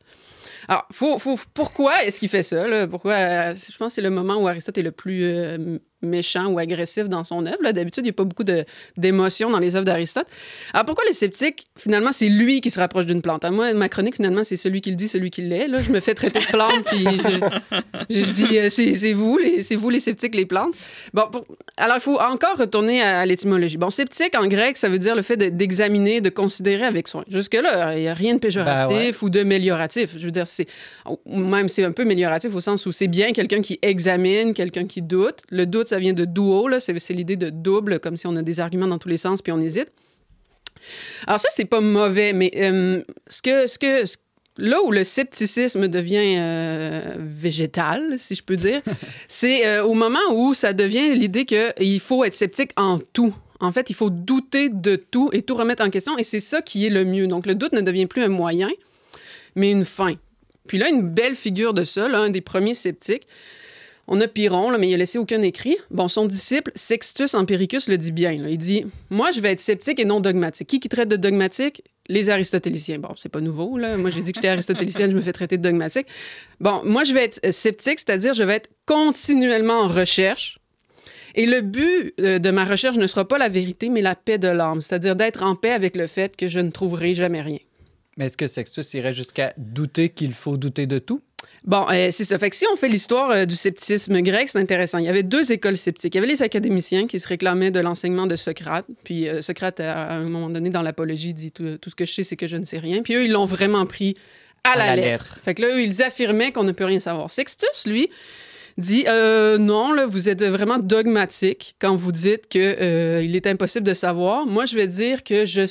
[0.67, 2.67] Alors, faut, faut, pourquoi est-ce qu'il fait ça?
[2.67, 2.87] Là?
[2.87, 3.13] Pourquoi?
[3.13, 6.59] euh, je pense que c'est le moment où Aristote est le plus euh, méchant ou
[6.59, 7.71] agressif dans son œuvre.
[7.71, 8.43] D'habitude, il n'y a pas beaucoup
[8.97, 10.27] d'émotions dans les œuvres d'Aristote.
[10.73, 13.43] Alors, pourquoi le sceptique, finalement, c'est lui qui se rapproche d'une plante?
[13.51, 15.67] Moi, ma chronique, finalement, c'est celui qui le dit, celui qui l'est.
[15.67, 19.37] Là, je me fais traiter de plante, puis je, je- je dis, euh, c'est vous,
[19.37, 20.73] les, c'est vous, les sceptiques, les plantes.
[21.13, 21.45] Bon, pour-
[21.77, 23.77] alors, il faut encore retourner à, à l'étymologie.
[23.77, 27.23] Bon, sceptique, en grec, ça veut dire le fait de- d'examiner, de, considérer avec soin.
[27.29, 29.13] Jusque-là, il n'y a rien de péjoratif Ben ouais.
[29.21, 30.11] ou de mélioratif.
[30.17, 30.67] Je veux dire, c'est
[31.25, 35.01] même c'est un peu mélioratif au sens où c'est bien quelqu'un qui examine, quelqu'un qui
[35.01, 35.39] doute.
[35.49, 38.35] Le doute, ça vient de duo, là, c'est c'est l'idée de double, comme si on
[38.35, 39.91] a des arguments dans tous les sens puis on hésite.
[41.27, 44.17] Alors ça, c'est pas mauvais, mais euh, ce que, ce que, ce-
[44.57, 48.81] là où le scepticisme devient euh, végétal, si je peux dire,
[49.27, 53.33] c'est euh, au moment où ça devient l'idée qu'il faut être sceptique en tout.
[53.61, 56.61] En fait, il faut douter de tout et tout remettre en question, et c'est ça
[56.61, 57.25] qui est le mieux.
[57.27, 58.69] Donc, le doute ne devient plus un moyen,
[59.55, 60.15] mais une fin.
[60.67, 63.25] Puis là, une belle figure de ça, là, un des premiers sceptiques,
[64.07, 65.77] on a Pyrrhon, là, mais il a laissé aucun écrit.
[65.89, 68.31] Bon, son disciple, Sextus Empiricus, le dit bien.
[68.31, 70.67] Il dit Moi, je vais être sceptique et non dogmatique.
[70.67, 71.83] Qui qui traite de dogmatique?
[72.07, 72.99] Les aristotéliciens.
[72.99, 73.97] Bon, c'est pas nouveau, là.
[73.97, 76.05] Moi, j'ai dit que j'étais aristotélicienne, je me fais traiter de dogmatique.
[76.59, 80.59] Bon, moi, je vais être euh, sceptique, c'est-à-dire je vais être continuellement en recherche.
[81.33, 84.37] Et le but euh, de ma recherche ne sera pas la vérité, mais la paix
[84.37, 87.59] de l'âme, c'est-à-dire d'être en paix avec le fait que je ne trouverai jamais rien.
[88.17, 91.21] Mais est-ce que Sextus irait jusqu'à douter qu'il faut douter de tout?
[91.65, 92.37] Bon, euh, c'est ça.
[92.37, 94.99] Fait que si on fait l'histoire euh, du scepticisme grec, c'est intéressant.
[94.99, 96.13] Il y avait deux écoles sceptiques.
[96.13, 98.85] Il y avait les académiciens qui se réclamaient de l'enseignement de Socrate.
[99.03, 102.05] Puis euh, Socrate, à, à un moment donné, dans l'Apologie, dit tout, tout ce que
[102.05, 103.01] je sais, c'est que je ne sais rien.
[103.01, 104.13] Puis eux, ils l'ont vraiment pris
[104.63, 105.07] à, la, la lettre.
[105.07, 105.39] lettre.
[105.43, 107.31] Fait que là, eux, ils affirmaient qu'on ne peut rien savoir.
[107.31, 108.09] Sextus, lui,
[108.77, 113.47] dit euh, non, là, vous êtes vraiment dogmatique quand vous dites que euh, il est
[113.47, 114.45] impossible de savoir.
[114.45, 115.61] Moi, je vais dire que je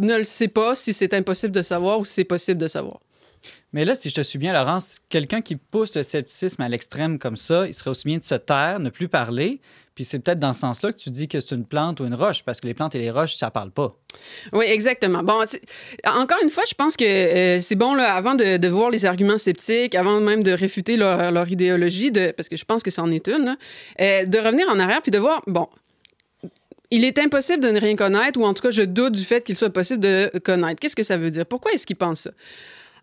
[0.00, 3.00] ne le sais pas si c'est impossible de savoir ou si c'est possible de savoir.
[3.72, 7.18] Mais là, si je te suis bien, Laurence, quelqu'un qui pousse le scepticisme à l'extrême
[7.18, 9.60] comme ça, il serait aussi bien de se taire, ne plus parler.
[9.94, 12.14] Puis c'est peut-être dans ce sens-là que tu dis que c'est une plante ou une
[12.14, 13.90] roche, parce que les plantes et les roches, ça parle pas.
[14.52, 15.22] Oui, exactement.
[15.22, 15.44] Bon,
[16.06, 19.38] encore une fois, je pense que euh, c'est bon, là, avant de, voir les arguments
[19.38, 23.58] sceptiques, avant même de réfuter leur, idéologie, parce que je pense que c'en est une,
[24.00, 25.68] euh, de revenir en arrière puis de voir, bon,
[26.90, 29.44] il est impossible de ne rien connaître, ou en tout cas, je doute du fait
[29.44, 30.80] qu'il soit possible de connaître.
[30.80, 31.44] Qu'est-ce que ça veut dire?
[31.44, 32.30] Pourquoi est-ce qu'il pense ça?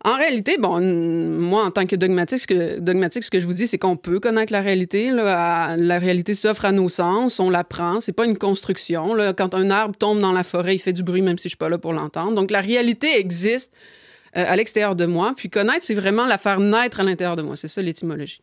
[0.05, 3.53] En réalité, bon, moi, en tant que dogmatique, ce que, dogmatique, ce que je vous
[3.53, 5.09] dis, c'est qu'on peut connaître la réalité.
[5.09, 5.75] là.
[5.77, 7.99] La réalité s'offre à nos sens, on l'apprend.
[8.01, 9.15] C'est pas une construction.
[9.15, 9.33] là.
[9.33, 11.57] Quand un arbre tombe dans la forêt, il fait du bruit, même si je suis
[11.57, 12.33] pas là pour l'entendre.
[12.35, 13.73] Donc, la réalité existe
[14.37, 15.33] euh, à l'extérieur de moi.
[15.35, 17.55] Puis connaître, c'est vraiment la faire naître à l'intérieur de moi.
[17.55, 18.41] C'est ça l'étymologie.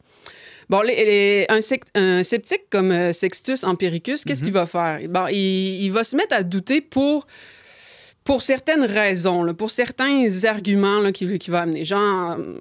[0.68, 5.00] Bon, les- les- un, sceptique comme euh, Sextus Empiricus, qu'est-ce qu'il va faire?
[5.08, 7.26] Bon, il, il va se mettre à douter pour,
[8.24, 11.84] pour certaines raisons, là, pour certains arguments là, qu'il qu'il va amener.
[11.84, 12.58] Genre, euh,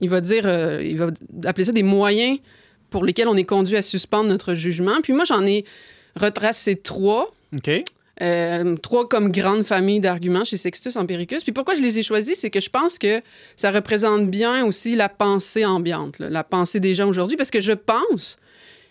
[0.00, 1.08] il va dire, euh, il va
[1.44, 2.38] appeler ça des moyens
[2.90, 5.00] pour lesquels on est conduit à suspendre notre jugement.
[5.02, 5.64] Puis moi, j'en ai
[6.14, 7.32] retracé trois.
[7.56, 7.70] OK?
[8.20, 11.44] Euh, trois comme grande famille d'arguments chez Sextus Empiricus.
[11.44, 13.22] Puis pourquoi je les ai choisis, c'est que je pense que
[13.56, 17.60] ça représente bien aussi la pensée ambiante, là, la pensée des gens aujourd'hui, parce que
[17.60, 18.36] je pense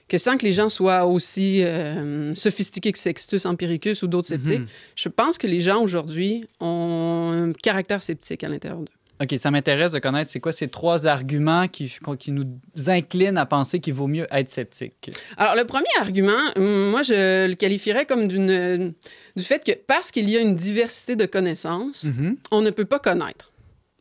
[0.08, 4.68] que sans que les gens soient aussi euh, sophistiqués que Sextus Empiricus ou d'autres sceptiques,
[4.96, 8.92] je pense que les gens aujourd'hui ont un caractère sceptique à l'intérieur d'eux.
[9.20, 12.46] OK, ça m'intéresse de connaître c'est quoi ces trois arguments qui, qui nous
[12.86, 15.10] inclinent à penser qu'il vaut mieux être sceptique?
[15.38, 18.94] Alors, le premier argument, hum, moi, je le qualifierais comme d'une,
[19.36, 22.06] du fait que parce qu'il y a une diversité de connaissances,
[22.52, 23.52] on ne peut pas connaître.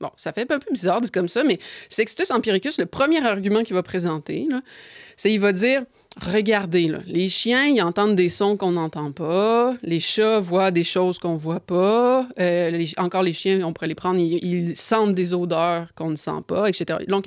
[0.00, 3.62] Bon, ça fait un peu bizarre dit comme ça, mais Sextus Empiricus, le premier argument
[3.62, 4.46] qu'il va présenter,
[5.16, 5.82] c'est il va dire
[6.24, 9.74] Regardez, les chiens, ils entendent des sons qu'on n'entend pas.
[9.82, 12.26] Les chats voient des choses qu'on voit pas.
[12.40, 16.16] Euh, encore les chiens, on pourrait les prendre, ils, ils sentent des odeurs qu'on ne
[16.16, 17.00] sent pas, etc.
[17.06, 17.26] Donc,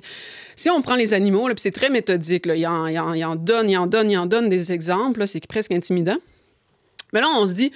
[0.56, 3.36] si on prend les animaux, puis c'est très méthodique, là, en, il en- il en
[3.36, 6.18] donne, il en donne, il en donne des exemples, c'est presque intimidant.
[7.14, 7.72] Mais là, on se dit,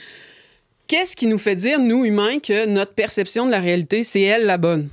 [0.88, 4.48] qu'est-ce qui nous fait dire, nous, humains, que notre perception de la réalité, c'est elle
[4.48, 4.90] la bonne?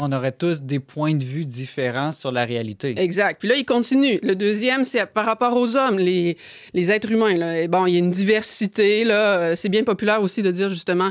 [0.00, 2.94] On aurait tous des points de vue différents sur la réalité.
[2.98, 3.38] Exact.
[3.38, 4.18] Puis là, il continue.
[4.22, 6.36] Le deuxième, c'est par rapport aux hommes, les,
[6.74, 7.66] les êtres humains.
[7.68, 9.04] Bon, il y a une diversité.
[9.04, 9.38] Là.
[9.40, 11.10] Euh, C'est bien populaire aussi de dire justement,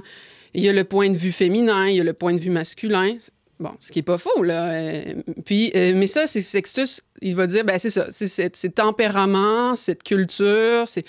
[0.54, 2.52] il y a le point de vue féminin, il y a le point de vue
[2.52, 3.17] masculin.
[3.60, 4.69] Bon, ce qui est pas faux, là.
[4.71, 5.13] Euh,
[5.45, 8.76] Puis, euh, mais ça, c'est Sextus, il va dire, ben c'est ça, c'est c'est- c'est
[8.76, 11.06] tempérament, cette culture, c'est...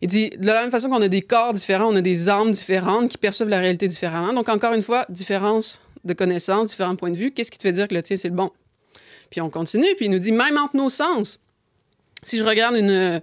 [0.00, 2.52] Il dit, de la même façon qu'on a des corps différents, on a des âmes
[2.52, 4.32] différentes qui perçoivent la réalité différemment.
[4.32, 7.30] Donc, encore une fois, différence de connaissances, différents points de vue.
[7.32, 8.50] Qu'est-ce qui te fait dire que le tien, c'est le bon?
[9.30, 11.38] Puis on continue, puis il nous dit, même entre nos sens,
[12.22, 13.20] si je regarde une,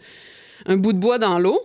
[0.66, 1.60] un bout de bois dans l'eau,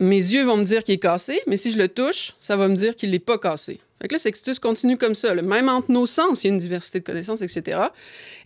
[0.00, 2.68] mes yeux vont me dire qu'il est cassé, mais si je le touche, ça va
[2.68, 3.80] me dire qu'il n'est pas cassé.
[4.00, 5.34] Fait que là, Sextus continue comme ça.
[5.34, 5.42] là.
[5.42, 7.80] Même entre nos sens, il y a une diversité de connaissances, etc.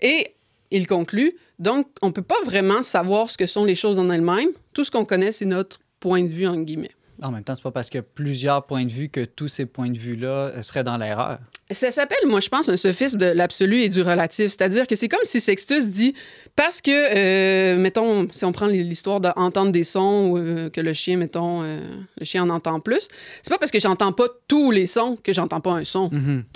[0.00, 0.32] Et
[0.70, 4.08] il conclut, donc, on ne peut pas vraiment savoir ce que sont les choses en
[4.08, 4.48] elles-mêmes.
[4.72, 6.92] Tout ce qu'on connaît, c'est notre point de vue, en guillemets.
[7.22, 9.48] En même temps, c'est pas parce qu'il y a plusieurs points de vue que tous
[9.48, 11.38] ces points de vue-là euh, seraient dans l'erreur.
[11.72, 14.48] Ça s'appelle, moi, je pense, un sophisme de l'absolu et du relatif.
[14.48, 16.14] C'est-à-dire que c'est comme si Sextus dit,
[16.56, 20.92] parce que, euh, mettons, si on prend l'histoire d'entendre des sons ou euh, que le
[20.92, 21.80] chien, mettons, euh,
[22.18, 23.08] le chien en entend plus,
[23.42, 26.10] c'est pas parce que j'entends pas tous les sons que j'entends pas un son.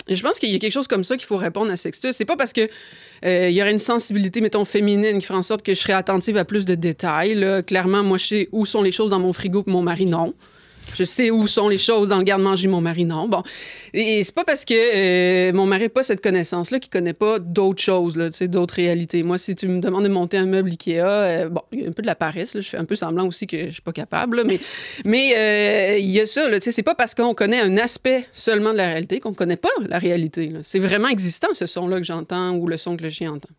[0.07, 2.13] Et je pense qu'il y a quelque chose comme ça qu'il faut répondre à Sextus.
[2.13, 2.69] C'est pas parce que
[3.23, 6.37] il y aurait une sensibilité, mettons, féminine qui ferait en sorte que je serais attentive
[6.37, 7.35] à plus de détails.
[7.35, 7.61] là.
[7.63, 10.33] Clairement, moi, je sais où sont les choses dans mon frigo que mon mari, non.
[10.97, 13.27] Je sais où sont les choses dans le garde-manger, mon mari, non.
[13.27, 13.43] Bon.
[13.93, 17.39] Et, c'est pas parce que euh, mon mari n'a pas cette connaissance-là qu'il connaît pas
[17.39, 19.23] d'autres choses, là, d'autres réalités.
[19.23, 21.89] Moi, si tu me demandes de monter un meuble Ikea, euh, bon, il y a
[21.89, 22.61] un peu de la paresse, là.
[22.61, 24.59] Je fais un peu semblant aussi que je suis pas capable, mais,
[25.05, 28.71] mais euh, il y a ça, là, c'est pas parce qu'on connaît un aspect seulement
[28.71, 30.51] de la réalité qu'on connaît pas la réalité.
[30.63, 33.49] C'est vraiment existant, ce son-là que j'entends ou le son que le chien entend.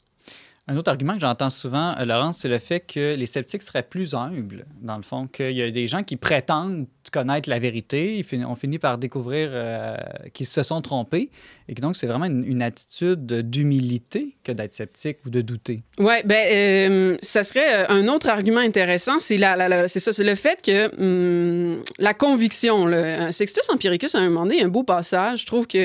[0.71, 3.83] Un autre argument que j'entends souvent, euh, Laurence, c'est le fait que les sceptiques seraient
[3.83, 8.23] plus humbles, dans le fond, qu'il y a des gens qui prétendent connaître la vérité,
[8.47, 9.97] on finit par découvrir euh,
[10.35, 11.31] qu'ils se sont trompés,
[11.71, 15.81] et que donc c'est vraiment une, attitude d'humilité que d'être sceptique ou de douter.
[15.99, 20.95] Ouais, ben euh, ça serait un autre argument intéressant, c'est ça, c'est le fait que
[21.01, 22.85] hum, la conviction.
[22.85, 25.79] Là, Sextus Empiricus à un moment donné, un beau passage, je trouve qui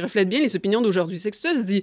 [0.00, 1.18] reflète bien les opinions d'aujourd'hui.
[1.18, 1.82] Sextus dit.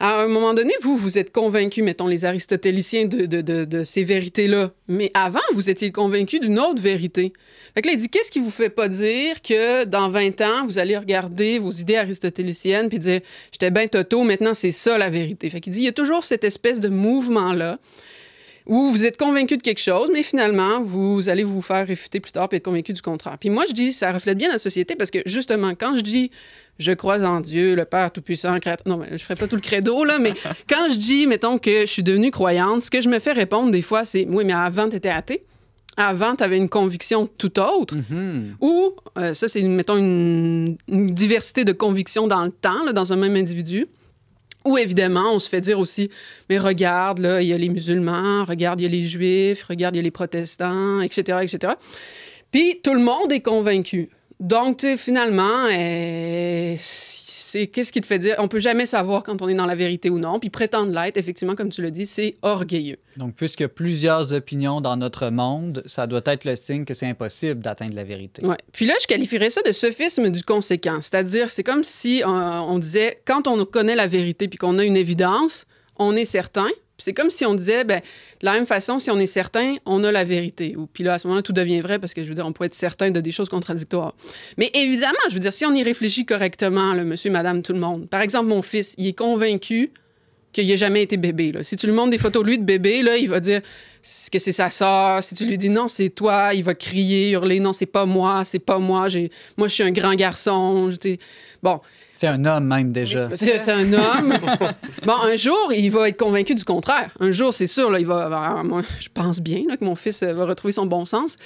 [0.00, 4.70] À un moment donné, vous, vous êtes convaincu, mettons, les aristotéliciens de, ces vérités-là.
[4.86, 7.32] Mais avant, vous étiez convaincu d'une autre vérité.
[7.74, 10.66] Fait que là, il dit, qu'est-ce qui vous fait pas dire que dans 20 ans,
[10.66, 15.10] vous allez regarder vos idées aristotéliciennes puis dire, j'étais bien toto, maintenant c'est ça la
[15.10, 15.50] vérité.
[15.50, 17.78] Fait qu'il dit, il y a toujours cette espèce de mouvement-là
[18.66, 22.32] où vous êtes convaincu de quelque chose, mais finalement, vous allez vous faire réfuter plus
[22.32, 23.38] tard puis être convaincu du contraire.
[23.40, 26.30] Puis moi, je dis, ça reflète bien la société parce que justement, quand je dis
[26.78, 28.86] je crois en Dieu, le Père Tout-Puissant, créateur.
[28.86, 30.32] Non, mais je ferai pas tout le credo, là, mais
[30.68, 33.70] quand je dis, mettons, que je suis devenue croyante, ce que je me fais répondre
[33.70, 35.44] des fois, c'est Oui, mais avant, tu étais athée.
[35.96, 37.96] Avant, tu avais une conviction tout autre.
[38.60, 43.12] Ou, euh, ça, c'est, mettons, une, une diversité de convictions dans le temps, là, dans
[43.12, 43.86] un même individu.
[44.64, 46.10] Ou évidemment, on se fait dire aussi,
[46.48, 49.96] mais regarde, là, il y a les musulmans, regarde, il y a les juifs, regarde,
[49.96, 51.72] il y a les protestants, etc., etc.
[52.50, 54.10] Puis tout le monde est convaincu.
[54.40, 58.36] Donc, tu finalement, euh, c'est qu'est-ce qui te fait dire?
[58.38, 60.38] On peut jamais savoir quand on est dans la vérité ou non.
[60.38, 62.98] Puis prétendre l'être, effectivement, comme tu le dis, c'est orgueilleux.
[63.16, 66.94] Donc, puisqu'il y a plusieurs opinions dans notre monde, ça doit être le signe que
[66.94, 68.44] c'est impossible d'atteindre la vérité.
[68.44, 68.58] Ouais.
[68.72, 71.00] Puis là, je qualifierais ça de sophisme du conséquent.
[71.00, 74.84] C'est-à-dire, c'est comme si euh, on disait, quand on connaît la vérité puis qu'on a
[74.84, 76.68] une évidence, on est certain.
[76.98, 78.00] C'est comme si on disait, ben,
[78.40, 80.74] de la même façon, si on est certain, on a la vérité.
[80.76, 82.52] Ou puis là, à ce moment-là, tout devient vrai parce que je veux dire, on
[82.52, 84.14] peut être certain de des choses contradictoires.
[84.56, 87.78] Mais évidemment, je veux dire, si on y réfléchit correctement, le monsieur, madame, tout le
[87.78, 88.08] monde.
[88.08, 89.92] Par exemple, mon fils, il est convaincu
[90.52, 91.52] qu'il n'a jamais été bébé.
[91.62, 93.60] Si tu lui montres des photos lui de bébé, là, il va dire
[94.32, 95.22] que c'est sa sœur.
[95.22, 98.44] Si tu lui dis non, c'est toi, il va crier, hurler non, c'est pas moi,
[98.44, 99.08] c'est pas moi.
[99.08, 100.90] J'ai, moi, je suis un grand garçon.
[101.62, 101.80] Bon,
[102.20, 103.28] C'est un homme même déjà.
[103.36, 104.34] c'est un homme.
[105.06, 107.10] bon, un jour, il va être convaincu du contraire.
[107.20, 108.28] Un jour, c'est sûr, là, il va.
[108.28, 111.36] ben, moi, je pense bien là, que mon fils euh, va retrouver son bon sens.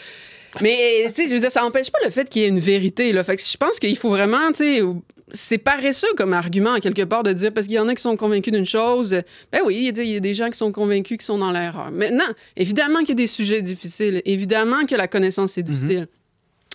[0.63, 2.59] Mais, tu sais, je veux dire, ça n'empêche pas le fait qu'il y ait une
[2.59, 3.13] vérité.
[3.13, 3.23] Là.
[3.23, 4.83] Fait que je pense qu'il faut vraiment, tu sais,
[5.31, 8.17] c'est paresseux comme argument, quelque part, de dire, parce qu'il y en a qui sont
[8.17, 9.11] convaincus d'une chose.
[9.53, 11.37] Ben oui, il y a- il y a des gens qui sont convaincus qui sont
[11.39, 11.91] dans l'erreur.
[11.91, 12.25] Maintenant,
[12.57, 14.23] évidemment qu'il y a des sujets difficiles.
[14.25, 16.07] Évidemment que la connaissance est difficile.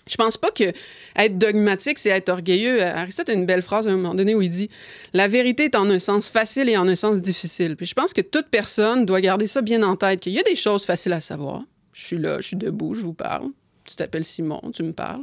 [0.08, 0.72] Je pense pas que
[1.16, 2.82] être dogmatique, c'est être orgueilleux.
[2.82, 4.70] Aristote a une belle phrase à un moment donné où il dit
[5.12, 7.76] La vérité est en un sens facile et en un sens difficile.
[7.76, 10.42] Puis je pense que toute personne doit garder ça bien en tête, qu'il y a
[10.42, 11.62] des choses faciles à savoir.
[11.92, 13.48] Je suis là, je suis debout, je vous parle.
[13.88, 15.22] Tu t'appelles Simon, tu me parles.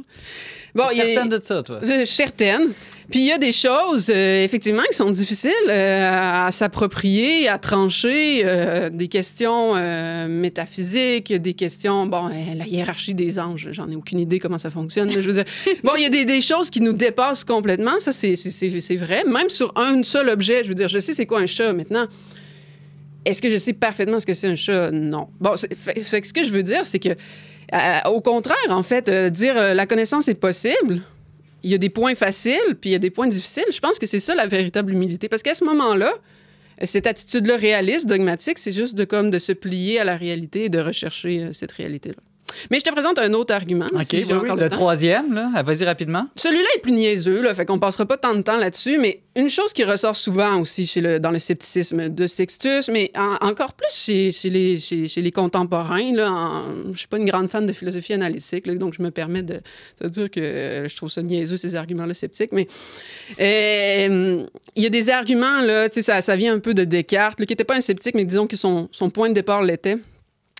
[0.74, 1.78] Bon, a- Certaine de ça, toi.
[1.82, 2.72] je suis certaine.
[3.08, 7.56] Puis il y a des choses, euh, effectivement, qui sont difficiles euh, à s'approprier, à
[7.58, 13.88] trancher, euh, des questions euh, métaphysiques, des questions, bon, euh, la hiérarchie des anges, j'en
[13.88, 15.12] ai aucune idée comment ça fonctionne.
[15.12, 15.44] je veux dire,
[15.84, 18.34] bon, il y a des, des choses qui nous dépassent complètement, ça c'est-
[18.96, 19.22] vrai.
[19.24, 22.06] Même sur un seul objet, je veux dire, je sais c'est quoi un chat maintenant.
[23.24, 24.90] Est-ce que je sais parfaitement ce que c'est un chat?
[24.92, 25.28] Non.
[25.40, 27.10] Bon, fait- ce que je veux dire, c'est que,
[27.74, 31.02] euh, au contraire, en fait, euh, dire euh, la connaissance est possible,
[31.62, 33.64] il y a des points faciles, puis il y a des points difficiles.
[33.72, 35.28] Je pense que c'est ça la véritable humilité.
[35.28, 36.12] Parce qu'à ce moment-là,
[36.84, 40.68] cette attitude-là réaliste, dogmatique, c'est juste de comme de se plier à la réalité et
[40.68, 42.22] de rechercher cette réalité-là.
[42.70, 43.86] Mais je te présente un autre argument.
[43.94, 45.50] OK, si j'ai oui, oui, encore le troisième, là.
[45.54, 46.28] Ah, Vas-y rapidement.
[46.36, 49.50] Celui-là est plus niaiseux, là, fait qu'on passera pas tant de temps là-dessus, mais une
[49.50, 53.74] chose qui ressort souvent aussi chez le, dans le scepticisme de Sextus, mais en- encore
[53.74, 57.48] plus chez, chez les, chez, chez les contemporains, là, en- je suis pas une grande
[57.50, 59.60] fan de philosophie analytique, là, donc je me permets de,
[60.00, 62.66] de dire que euh, je trouve ça niaiseux, ces arguments-là sceptiques, mais
[63.40, 64.44] euh,
[64.74, 67.64] il y a des arguments, là, ça, ça vient un peu de Descartes, qui n'était
[67.64, 69.98] pas un sceptique, mais disons que son, son point de départ l'était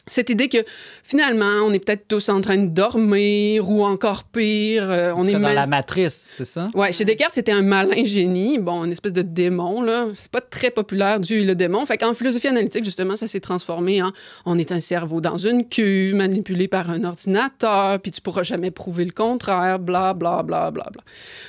[0.08, 0.58] cette idée que
[1.02, 5.32] finalement, on est peut-être tous en train de dormir ou encore pire, euh, on est
[5.32, 6.70] dans mal- la matrice, c'est ça?
[6.74, 10.06] Ouais, chez Descartes, c'était un malin génie, bon, une espèce de démon, là.
[10.14, 11.84] C'est pas très populaire, Dieu et le démon.
[11.86, 14.12] Fait qu'en philosophie analytique, justement, ça s'est transformé en
[14.44, 18.70] on est un cerveau dans une cuve, manipulé par un ordinateur, puis tu pourras jamais
[18.70, 21.02] prouver le contraire, bla, bla, bla, bla, bla.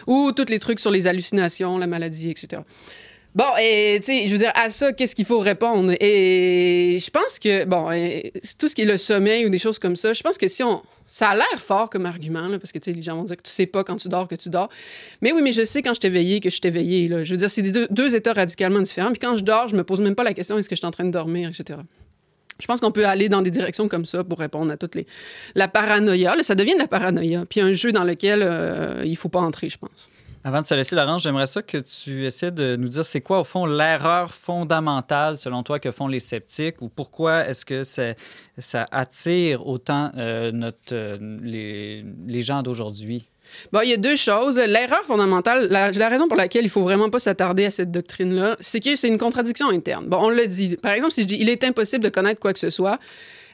[0.07, 2.63] Ou tous les trucs sur les hallucinations, la maladie, etc.
[3.35, 5.93] Bon, et tu sais, je veux dire, à ça, qu'est-ce qu'il faut répondre?
[5.99, 7.89] Et je pense que, bon,
[8.57, 10.63] tout ce qui est le sommeil ou des choses comme ça, je pense que si
[10.63, 10.81] on.
[11.09, 13.37] Ça a l'air fort comme argument, là, parce que tu sais, les gens vont dire
[13.37, 14.67] que tu sais pas quand tu dors que tu dors.
[15.21, 17.07] Mais oui, mais je sais quand je t'ai veillé que je t'ai veillé.
[17.07, 17.23] Là.
[17.23, 19.11] Je veux dire, c'est deux états radicalement différents.
[19.11, 20.85] Puis quand je dors, je me pose même pas la question est-ce que je suis
[20.85, 21.79] en train de dormir, etc.
[22.59, 25.05] Je pense qu'on peut aller dans des directions comme ça pour répondre à toutes les.
[25.55, 27.45] La paranoïa, là, ça devient de la paranoïa.
[27.47, 30.09] Puis un jeu dans lequel euh, il faut pas entrer, je pense.
[30.47, 33.41] Avant de se laisser, Laurence, j'aimerais ça que tu essaies de nous dire c'est quoi,
[33.41, 38.85] au fond, l'erreur fondamentale, selon toi, que font les sceptiques ou pourquoi est-ce que ça,
[38.91, 43.25] attire autant euh, notre, euh, les, gens d'aujourd'hui?
[43.73, 44.55] Bon, il y a deux choses.
[44.55, 48.55] L'erreur fondamentale, la, la raison pour laquelle il faut vraiment pas s'attarder à cette doctrine-là,
[48.61, 50.07] c'est que c'est une contradiction interne.
[50.07, 50.77] Bon, on l'a dit.
[50.77, 52.99] Par exemple, si je dis il est impossible de connaître quoi que ce soit,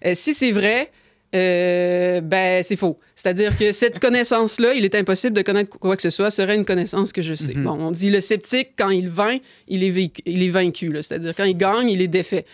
[0.05, 0.91] euh, si c'est vrai,
[1.34, 2.99] euh, ben c'est faux.
[3.15, 6.65] C'est-à-dire que cette connaissance-là, il est impossible de connaître quoi que ce soit, serait une
[6.65, 7.53] connaissance que je sais.
[7.55, 7.63] Mhm.
[7.63, 10.91] Bon, on dit le sceptique, quand il vainc, il est, vécu- il est vaincu.
[10.95, 12.45] C'est-à-dire quand il gagne, il est défait.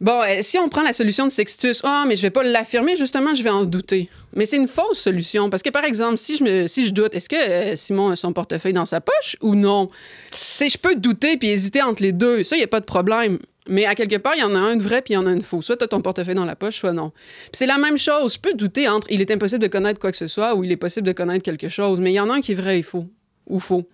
[0.00, 2.96] Bon, euh, si on prend la solution de Sextus, ah, mais je vais pas l'affirmer,
[2.96, 4.08] justement, je vais en douter.
[4.34, 5.50] Mais c'est une fausse solution.
[5.50, 8.16] Parce que, par exemple, si je, me, si je doute, est-ce que euh, Simon a
[8.16, 9.86] son portefeuille dans sa poche ou non?
[10.32, 12.42] Tu sais, je peux douter puis hésiter entre les deux.
[12.42, 13.38] Ça, il n'y a pas de problème.
[13.68, 15.26] Mais à quelque part, il y en a un de vrai puis il y en
[15.26, 15.62] a un de faux.
[15.62, 17.12] Soit tu as ton portefeuille dans la poche, soit non.
[17.52, 18.34] C'est la même chose.
[18.34, 20.70] Je peux douter entre il est impossible de connaître quoi que ce soit ou il
[20.72, 21.98] est possible de connaître quelque chose.
[21.98, 23.06] Mais il y en a un qui est vrai et faux.
[23.46, 23.88] Ou faux.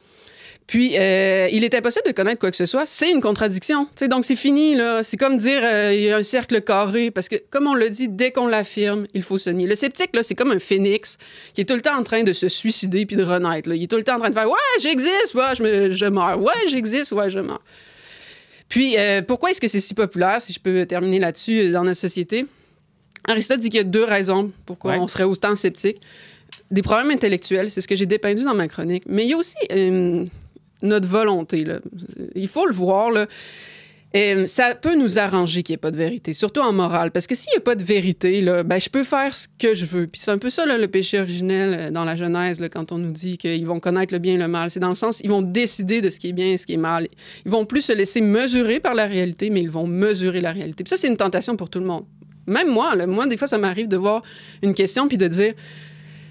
[0.67, 2.87] Puis, euh, il est impossible de connaître quoi que ce soit.
[2.87, 3.87] C'est une contradiction.
[3.87, 5.03] Tu sais, donc, c'est fini, là.
[5.03, 7.11] C'est comme dire euh, il y a un cercle carré.
[7.11, 9.67] Parce que, comme on le dit, dès qu'on l'affirme, il faut se nier.
[9.67, 11.19] Le sceptique, là, c'est comme un phénix
[11.55, 13.69] qui est tout le temps en train de se suicider puis de renaître.
[13.69, 13.75] là.
[13.75, 16.07] Il est tout le temps en train de faire Ouais, j'existe, ouais, je, me- je
[16.07, 16.41] meurs.
[16.41, 17.63] Ouais, j'existe, ouais, je meurs.
[18.71, 21.85] Puis, euh, pourquoi est-ce que c'est si populaire, si je peux terminer là-dessus, euh, dans
[21.85, 22.47] notre société?
[23.25, 24.99] Aristote dit qu'il y a deux raisons pourquoi Ouais.
[24.99, 26.01] on serait autant sceptique.
[26.71, 29.03] Des problèmes intellectuels, c'est ce que j'ai dépeint dans ma chronique.
[29.07, 30.25] Mais il y a aussi euh,
[30.83, 31.65] notre volonté.
[31.65, 31.81] Là.
[32.35, 33.11] Il faut le voir.
[33.11, 33.27] Là.
[34.17, 37.13] Euh, ça peut nous arranger qu'il n'y ait pas de vérité, surtout en morale.
[37.13, 39.75] Parce que s'il n'y a pas de vérité, là, ben, je peux faire ce que
[39.75, 40.07] je veux.
[40.09, 43.13] Puis c'est un peu ça, le péché originel euh, dans la Genèse, quand on nous
[43.13, 44.71] dit qu'ils vont connaître le bien et le mal.
[44.71, 46.75] C'est dans le sens, ils vont décider de ce qui est bien et ce qui
[46.75, 47.09] est mal.
[47.45, 50.85] Ils vont plus se laisser mesurer par la réalité, mais ils vont mesurer la réalité.
[50.87, 52.05] Ça, c'est une tentation pour tout le monde.
[52.47, 54.23] Même moi, là, moi, des fois, ça m'arrive de voir
[54.63, 55.55] une question puis de dire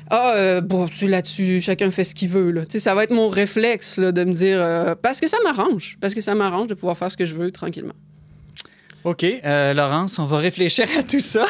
[0.09, 2.51] ah, euh, bon, tu là-dessus, chacun fait ce qu'il veut.
[2.51, 2.65] Là.
[2.65, 5.37] Tu sais, ça va être mon réflexe là, de me dire, euh, parce que ça
[5.43, 7.93] m'arrange, parce que ça m'arrange de pouvoir faire ce que je veux tranquillement.
[9.03, 11.45] OK, euh, Laurence, on va réfléchir à tout ça.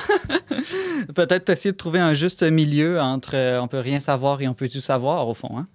[1.15, 4.69] Peut-être essayer de trouver un juste milieu entre on peut rien savoir et on peut
[4.69, 5.57] tout savoir, au fond.
[5.57, 5.67] Hein?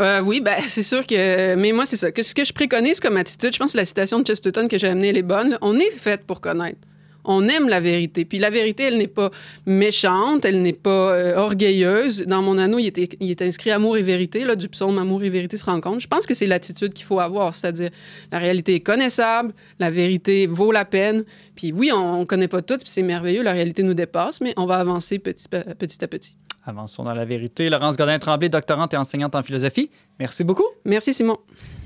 [0.00, 1.54] Euh, oui, ben, c'est sûr que.
[1.56, 2.12] Mais moi, c'est ça.
[2.12, 4.78] Que ce que je préconise comme attitude, je pense que la citation de Chesterton que
[4.78, 5.50] j'ai amenée, elle est bonne.
[5.50, 5.58] là.
[5.60, 6.78] On est fait pour connaître.
[7.24, 8.24] On aime la vérité.
[8.24, 9.30] Puis la vérité, elle n'est pas
[9.66, 12.24] méchante, elle n'est pas euh, orgueilleuse.
[12.26, 15.22] Dans mon anneau, il était, il est inscrit amour et vérité, là, du psaume Amour
[15.22, 16.00] et vérité se rencontrent.
[16.00, 17.90] Je pense que c'est l'attitude qu'il faut avoir, c'est-à-dire
[18.30, 21.24] la réalité est connaissable, la vérité vaut la peine.
[21.54, 24.54] Puis oui, on ne connaît pas tout, puis c'est merveilleux, la réalité nous dépasse, mais
[24.56, 26.36] on va avancer petit à petit.
[26.64, 27.68] Avançons dans la vérité.
[27.68, 29.90] Laurence Godin-Tremblay, doctorante et enseignante en philosophie.
[30.20, 30.66] Merci beaucoup.
[30.84, 31.38] Merci, Simon.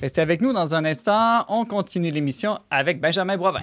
[0.03, 1.47] Restez avec nous dans un instant.
[1.49, 3.63] On continue l'émission avec Benjamin Boivin.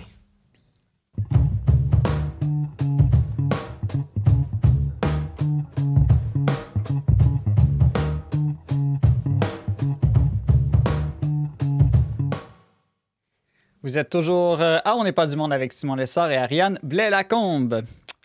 [13.84, 16.79] Vous êtes toujours euh, à On n'est pas du monde avec Simon Lessard et Ariane
[16.84, 17.84] Blais-Lacombe.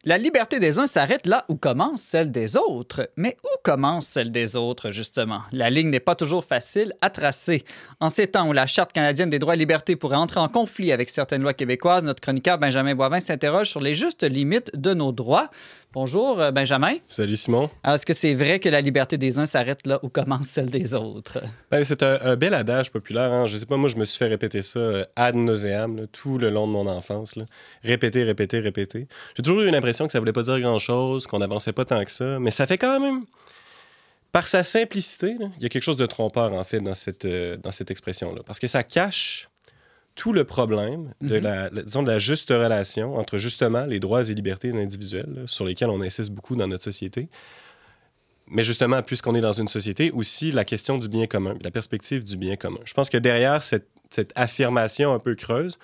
[0.09, 3.11] La liberté des uns s'arrête là où commence celle des autres.
[3.17, 5.43] Mais où commence celle des autres, justement?
[5.53, 7.63] La ligne n'est pas toujours facile à tracer.
[8.01, 10.93] En ces temps où la Charte canadienne des droits et libertés pourrait entrer en conflit
[10.93, 15.13] avec certaines lois québécoises, notre chroniqueur Benjamin Boivin s'interroge sur les justes limites de nos
[15.13, 15.51] droits.
[15.93, 16.97] Bonjour, euh, Benjamin.
[17.07, 17.69] Salut Simon.
[17.85, 20.95] Est-ce que c'est vrai que la liberté des uns s'arrête là où commence celle des
[20.95, 21.41] autres?
[21.71, 23.33] Ben, c'est un, un bel adage populaire.
[23.33, 23.47] Hein.
[23.47, 26.39] Je sais pas, moi, je me suis fait répéter ça euh, ad nauseam là, tout
[26.39, 27.37] le long de mon enfance.
[27.37, 27.45] là.
[27.83, 29.07] Répéter, répéter, répéter.
[29.35, 29.69] J'ai toujours eu
[30.03, 32.67] l'impression que ça voulait pas dire grand-chose, qu'on n'avançait pas tant que ça, mais ça
[32.67, 33.25] fait quand même...
[34.31, 37.25] Par sa simplicité, là, il y a quelque chose de trompeur, en fait, dans cette,
[37.25, 38.43] euh, dans cette expression-là.
[38.45, 39.49] Parce que ça cache
[40.15, 41.43] tout le problème de, Mhm.
[41.43, 45.43] la, la- disons, de la juste relation entre, justement, les droits et libertés individuelles, là,
[45.47, 47.29] sur lesquels on insiste beaucoup dans notre société,
[48.49, 52.23] mais justement, puisqu'on est dans une société, aussi la question du bien commun, la perspective
[52.23, 52.81] du bien commun.
[52.85, 55.79] Je pense que derrière cette, cette affirmation un peu creuse,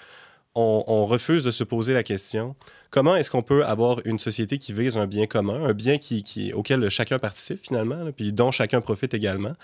[0.54, 2.54] on, on refuse de se poser la question
[2.94, 6.22] comment est-ce qu'on peut avoir une société qui vise un bien commun, un bien qui,
[6.22, 9.54] qui- auquel chacun participe finalement, là, puis dont chacun profite également,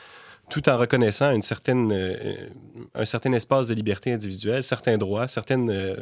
[0.48, 2.48] tout en reconnaissant une certaine, euh,
[2.92, 5.94] un certain espace de liberté individuelle, certains droits, certaines, euh,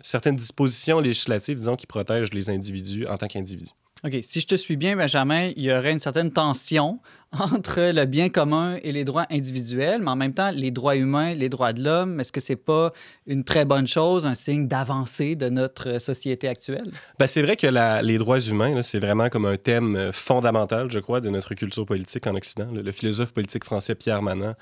[0.00, 3.72] certaines dispositions législatives, disons, qui protègent les individus en tant qu'individus?
[4.04, 4.14] OK.
[4.22, 7.00] Si je te suis bien, Benjamin, il y aurait une certaine tension
[7.40, 11.34] entre le bien commun et les droits individuels, mais en même temps, les droits humains,
[11.34, 12.92] les droits de l'homme, est-ce que c'est pas
[13.26, 16.90] une très bonne chose, un signe d'avancée de notre société actuelle?
[17.18, 17.66] Ben, c'est vrai que
[18.02, 21.86] les droits humains, c'est vraiment comme un thème euh, fondamental, je crois, de notre culture
[21.86, 22.68] politique en Occident.
[22.72, 24.54] Le, philosophe politique français Pierre Manant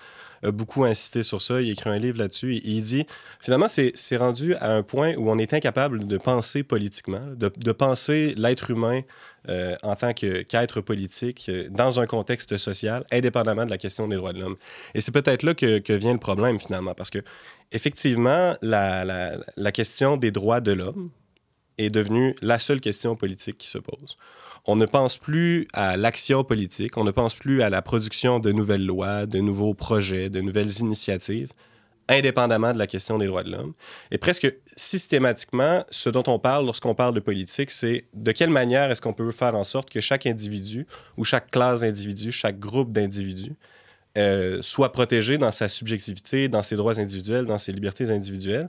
[0.43, 1.61] a beaucoup insisté sur ça.
[1.61, 2.57] Il a écrit un livre là-dessus.
[2.57, 3.07] et il dit,
[3.41, 8.35] finalement, c'est rendu à un point où on est incapable de penser politiquement, de penser
[8.37, 9.03] l'être humain
[9.49, 14.17] euh, en tant qu'être politique euh, dans un contexte social, indépendamment de la question des
[14.17, 14.57] droits de l'homme.
[14.95, 17.19] Et c'est peut-être là que, vient le problème, finalement, parce que,
[17.73, 21.11] effectivement, la question des droits de l'homme,
[21.79, 24.17] est devenue la seule question politique qui se pose.
[24.67, 28.53] On ne pense plus à l'action politique, on ne pense plus à la production de
[28.53, 31.53] nouvelles lois, de nouveaux projets, de nouvelles initiatives,
[32.09, 33.73] indépendamment de la question des droits de l'homme.
[34.11, 38.91] Et presque systématiquement, ce dont on parle lorsqu'on parle de politique, c'est de quelle manière
[38.91, 40.87] est-ce qu'on peut faire en sorte que chaque individu
[41.17, 43.55] ou chaque classe d'individus, chaque groupe d'individus
[44.17, 48.69] euh, soit protégé dans sa subjectivité, dans ses droits individuels, dans ses libertés individuelles.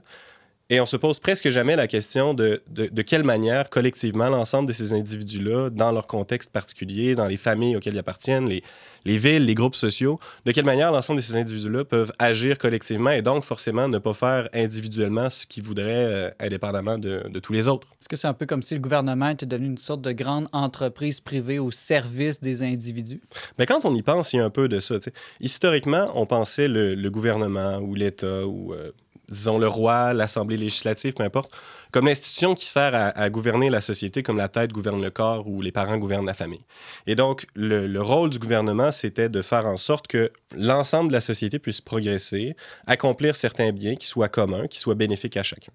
[0.68, 4.66] Et on se pose presque jamais la question de, de, de quelle manière, collectivement, l'ensemble
[4.66, 8.64] de ces individus-là, dans leur contexte particulier, dans les familles auxquelles ils appartiennent, les,
[9.04, 13.10] les villes, les groupes sociaux, de quelle manière l'ensemble de ces individus-là peuvent agir collectivement
[13.10, 17.52] et donc forcément ne pas faire individuellement ce qu'ils voudraient euh, indépendamment de, de tous
[17.52, 17.86] les autres.
[18.00, 20.48] Est-ce que c'est un peu comme si le gouvernement était devenu une sorte de grande
[20.52, 23.20] entreprise privée au service des individus?
[23.60, 24.96] Mais quand on y pense, il y a un peu de ça.
[25.40, 28.90] Historiquement, on pensait le, le gouvernement ou l'État ou, euh,
[29.28, 31.52] disons, le roi, l'Assemblée législative, peu importe,
[31.92, 35.62] comme l'institution qui sert à, gouverner la société comme la tête gouverne le corps ou
[35.62, 36.64] les parents gouvernent la famille.
[37.06, 41.14] Et donc, le, le rôle du gouvernement, c'était de faire en sorte que l'ensemble de
[41.14, 42.56] la société puisse progresser,
[42.86, 45.72] accomplir certains biens qui soient communs, qui soient bénéfiques à chacun.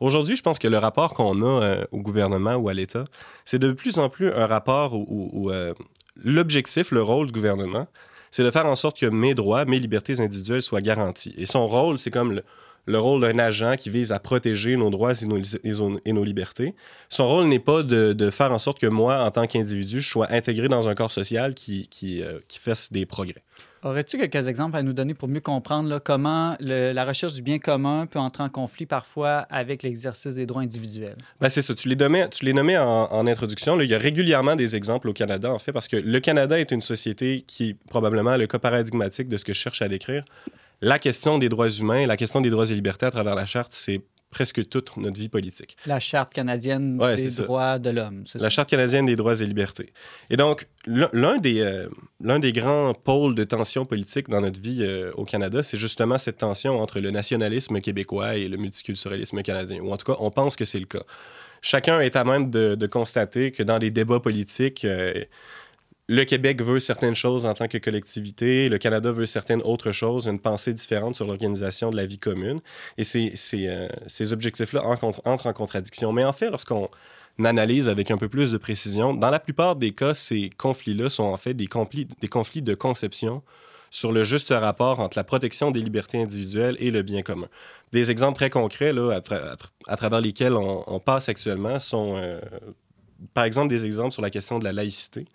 [0.00, 3.04] Aujourd'hui, je pense que le rapport qu'on a euh, au gouvernement ou à l'État,
[3.44, 5.72] c'est de plus en plus un rapport où, euh,
[6.22, 7.86] l'objectif, le rôle du gouvernement,
[8.30, 11.34] c'est de faire en sorte que mes droits, mes libertés individuelles soient garantis.
[11.38, 12.44] Et son rôle, c'est comme le,
[12.86, 15.38] le rôle d'un agent qui vise à protéger nos droits et nos,
[16.04, 16.74] et nos- libertés.
[17.08, 20.08] Son rôle n'est pas de, de faire en sorte que moi, en tant qu'individu, je
[20.08, 23.42] sois intégré dans un corps social qui, qui, euh, qui fasse des progrès.
[23.82, 27.42] Aurais-tu quelques exemples à nous donner pour mieux comprendre là, comment le- la recherche du
[27.42, 31.16] bien commun peut entrer en conflit parfois avec l'exercice des droits individuels?
[31.42, 31.74] Ben, c'est ça.
[31.74, 33.76] Tu les nommais, tu les nommais en, en introduction.
[33.76, 33.84] là.
[33.84, 36.70] il y a régulièrement des exemples au Canada, en fait, parce que le Canada est
[36.70, 40.24] une société qui est probablement le cas paradigmatique de ce que je cherche à décrire.
[40.80, 43.70] La question des droits humains, la question des droits et libertés à travers la charte,
[43.72, 44.00] c'est
[44.30, 45.76] presque toute notre vie politique.
[45.86, 47.44] La Charte canadienne Ouais, des ça.
[47.44, 48.24] droits de l'homme.
[48.26, 48.56] c'est La ça?
[48.56, 49.92] Charte canadienne des droits et libertés.
[50.28, 51.88] Et donc, l'un l'un des, euh,
[52.20, 56.18] l'un des grands pôles de tension politique dans notre vie euh, au Canada, c'est justement
[56.18, 59.78] cette tension entre le nationalisme québécois et le multiculturalisme canadien.
[59.82, 61.04] Ou en tout cas, on pense que c'est le cas.
[61.62, 65.14] Chacun est à même de, de constater que dans les débats politiques, euh,
[66.08, 70.26] le Québec veut certaines choses en tant que collectivité, le Canada veut certaines autres choses,
[70.26, 72.60] une pensée différente sur l'organisation de la vie commune.
[72.98, 73.32] Et ces,
[73.66, 73.88] euh,
[74.32, 76.12] objectifs-là en- entrent en contradiction.
[76.12, 76.88] Mais en fait, lorsqu'on
[77.42, 81.24] analyse avec un peu plus de précision, dans la plupart des cas, ces conflits-là sont
[81.24, 83.42] en fait des conflits, de conception
[83.90, 87.48] sur le juste rapport entre la protection des libertés individuelles et le bien commun.
[87.92, 91.28] Des exemples très concrets là, à, tra- à tra- à travers lesquels on, on passe
[91.28, 92.40] actuellement sont, euh,
[93.34, 95.26] par exemple, des exemples sur la question de la laïcité,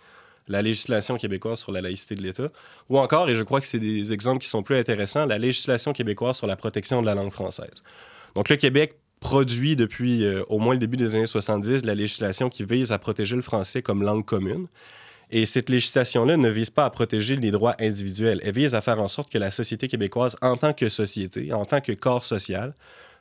[0.49, 2.49] la législation québécoise sur la laïcité de l'État,
[2.89, 5.93] ou encore, et je crois que c'est des exemples qui sont plus intéressants, la législation
[5.93, 7.83] québécoise sur la protection de la langue française.
[8.35, 12.49] Donc le Québec produit depuis euh, au moins le début des années 70 la législation
[12.49, 14.67] qui vise à protéger le français comme langue commune.
[15.31, 18.41] Et cette législation-là ne vise pas à protéger les droits individuels.
[18.43, 21.65] Elle vise à faire en sorte que la société québécoise, en tant que société, en
[21.65, 22.73] tant que corps social,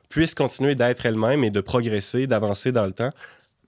[0.08, 3.10] puisse continuer d'être elle-même et de progresser, d'avancer dans le temps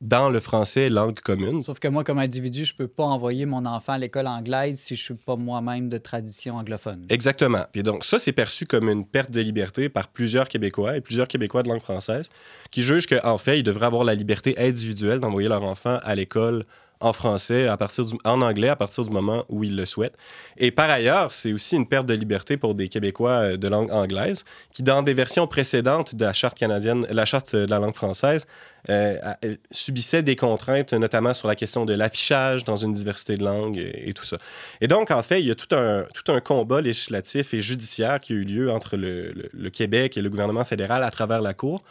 [0.01, 1.61] dans le français langue commune.
[1.61, 4.97] Sauf que moi, comme individu, je peux pas envoyer mon enfant à l'école anglaise si
[4.97, 7.05] je suis pas moi-même de tradition anglophone.
[7.11, 7.67] Exactement.
[7.75, 11.29] Et donc, ça, c'est perçu comme une perte de liberté par plusieurs Québécois et plusieurs
[11.29, 12.29] Québécois de langue française
[12.71, 16.65] qui jugent qu'en fait, ils devraient avoir la liberté individuelle d'envoyer leur enfant à l'école
[17.01, 20.17] en français, à partir du, en anglais, à partir du moment où ils le souhaitent.
[20.59, 23.91] Et par ailleurs, c'est aussi une perte de liberté pour des Québécois euh, de langue
[23.91, 27.95] anglaise qui, dans des versions précédentes de la charte canadienne, la charte de la langue
[27.95, 28.47] française,
[28.89, 33.45] euh, euh, subissaient des contraintes, notamment sur la question de l'affichage dans une diversité de
[33.45, 34.37] langues et, tout ça.
[34.81, 38.21] Et donc, en fait, il y a tout un, tout un combat législatif et judiciaire
[38.21, 41.55] qui a eu lieu entre le, le Québec et le gouvernement fédéral à travers la
[41.55, 41.83] Cour,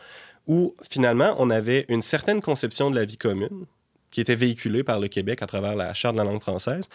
[0.48, 3.66] où finalement, on avait une certaine conception de la vie commune,
[4.12, 6.86] qui était véhiculée par le Québec à travers la Charte de la langue française,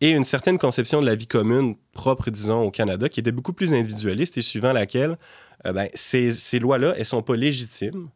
[0.00, 3.52] et une certaine conception de la vie commune propre, disons, au Canada, qui était beaucoup
[3.52, 5.18] plus individualiste et suivant laquelle
[5.66, 8.08] euh, ben, ces, lois-là, elles ne sont pas légitimes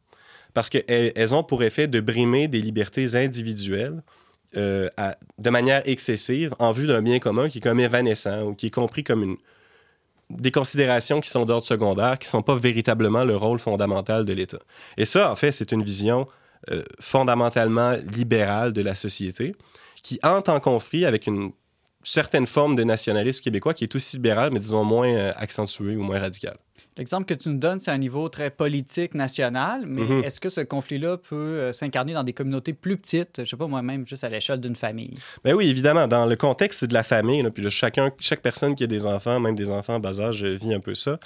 [0.55, 4.03] parce qu'elles elles ont pour effet de brimer des libertés individuelles
[4.57, 4.89] euh,
[5.39, 8.71] de manière excessive en vue d'un bien commun qui est comme évanescent ou qui est
[8.71, 9.37] compris comme une,
[10.31, 14.33] des considérations qui sont d'ordre secondaire, qui ne sont pas véritablement le rôle fondamental de
[14.33, 14.61] l'État.
[14.97, 16.27] Et ça, en fait, c'est une vision
[16.71, 19.55] euh, fondamentalement libérale de la société,
[20.03, 21.53] qui entre en conflit avec une
[22.03, 26.03] certaine forme de nationalisme québécois qui est aussi libéral, mais disons moins euh, accentué ou
[26.03, 26.55] moins radical.
[26.99, 30.23] L'exemple que tu nous donnes, c'est un niveau très politique, national, mais Mhm.
[30.25, 33.67] est-ce que ce conflit-là peut euh, s'incarner dans des communautés plus petites, je sais pas
[33.67, 35.15] moi-même, juste à l'échelle d'une famille?
[35.43, 38.75] Ben oui, évidemment, dans le contexte de la famille, là, puis là, chacun, chaque personne
[38.77, 41.19] qui a des enfants, même des enfants en bas âge, vit un peu ça.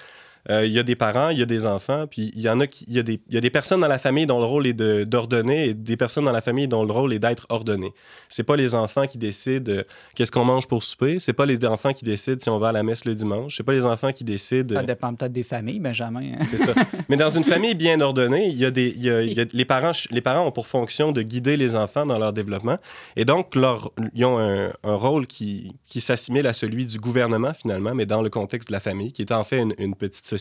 [0.51, 2.59] Euh, Il y a des parents, il y a des enfants, puis il y en
[2.61, 4.39] a qui, il y a des, il y a des personnes dans la famille dont
[4.39, 7.19] le rôle est de- d'ordonner et des personnes dans la famille dont le rôle est
[7.19, 7.93] d'être ordonné.
[8.29, 9.83] C'est pas les enfants qui décident euh,
[10.15, 12.73] qu'est-ce qu'on mange pour souper, c'est pas les enfants qui décident si on va à
[12.73, 14.75] la messe le dimanche, c'est pas les enfants qui décident.
[14.75, 16.21] Ça dépend peut-être des familles, Benjamin.
[16.41, 16.45] hein.
[16.45, 16.73] C'est ça.
[17.09, 19.41] Mais dans une famille bien ordonnée, il y a des, il y a- il y
[19.41, 22.77] a- les, parents, les parents ont pour fonction de guider les enfants dans leur développement.
[23.17, 27.53] Et donc, leur, ils ont un, un rôle qui, qui s'assimile à celui du gouvernement,
[27.53, 30.25] finalement, mais dans le contexte de la famille, qui est en fait une, une petite
[30.25, 30.38] société.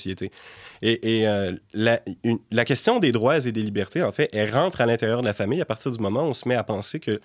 [0.81, 4.85] Et, et, euh, la, question des droits et des libertés, en fait, elle rentre à
[4.85, 7.19] l'intérieur de la famille à partir du moment où on se met à penser que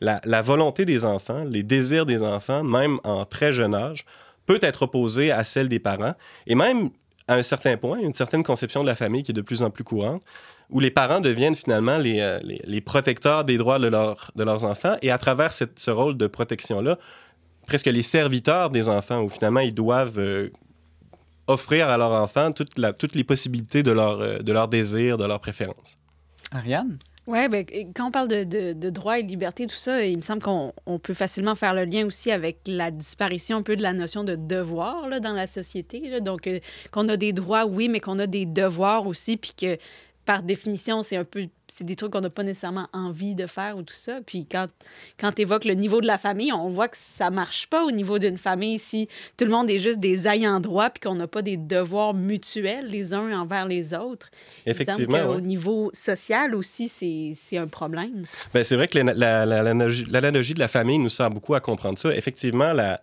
[0.00, 4.04] la, volonté des enfants, les désirs des enfants, même en très jeune âge,
[4.46, 6.14] peut être opposée à celle des parents.
[6.46, 6.90] Et même
[7.26, 9.70] à un certain point, une certaine conception de la famille qui est de plus en
[9.70, 10.22] plus courante,
[10.70, 14.96] où les parents deviennent finalement les, euh, protecteurs des droits de, leur- de leurs enfants,
[15.02, 16.98] et à travers ce rôle de protection-là,
[17.68, 20.50] presque les serviteurs des enfants, où finalement ils doivent euh,
[21.48, 25.16] offrir à leurs enfants toute la- toutes les possibilités de leur, euh, de leur désir,
[25.16, 25.98] de leurs préférences.
[26.52, 26.98] Ariane?
[27.26, 27.62] Oui, ben,
[27.94, 30.40] quand on parle de, de, de droits et de liberté, tout ça, il me semble
[30.40, 33.92] qu'on on peut facilement faire le lien aussi avec la disparition un peu de la
[33.92, 36.00] notion de devoir là, dans la société.
[36.08, 36.20] là.
[36.20, 36.58] Donc, euh,
[36.90, 39.76] qu'on a des droits, oui, mais qu'on a des devoirs aussi, puis que
[40.28, 43.78] par définition, c'est un peu c'est des trucs qu'on n'a pas nécessairement envie de faire
[43.78, 44.18] ou tout ça.
[44.26, 44.66] Puis quand,
[45.18, 47.90] quand tu évoques le niveau de la famille, on voit que ça marche pas au
[47.90, 49.08] niveau d'une famille si
[49.38, 52.86] tout le monde est juste des ayants droit puis qu'on n'a pas des devoirs mutuels
[52.90, 54.28] les uns envers les autres.
[54.66, 55.18] Effectivement.
[55.30, 55.40] ouais.
[55.40, 58.24] niveau social aussi, c'est c'est un problème.
[58.52, 61.54] Ben, c'est vrai que la- la- la- l'analogie l'analogie de la famille nous sert beaucoup
[61.54, 62.14] à comprendre ça.
[62.14, 63.00] Effectivement, la,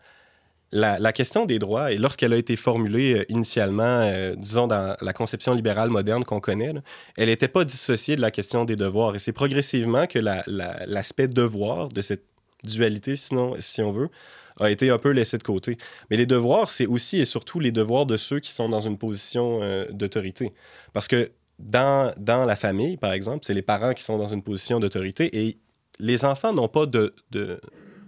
[0.75, 5.13] la, question des droits, et lorsqu'elle a été formulée euh, initialement, euh, disons, dans la
[5.13, 6.69] conception libérale moderne qu'on connaît,
[7.17, 9.15] elle n'était pas dissociée de la question des devoirs.
[9.15, 12.25] Et c'est progressivement que la- la- l'aspect devoir de cette
[12.63, 14.09] dualité, sinon, si on veut,
[14.59, 15.77] a été un peu laissé de côté.
[16.09, 18.97] Mais les devoirs, c'est aussi et surtout les devoirs de ceux qui sont dans une
[18.97, 20.53] position euh, d'autorité.
[20.93, 24.41] Parce que dans, dans la famille, par exemple, c'est les parents qui sont dans une
[24.41, 25.57] position d'autorité et
[25.99, 27.13] les enfants n'ont pas, de-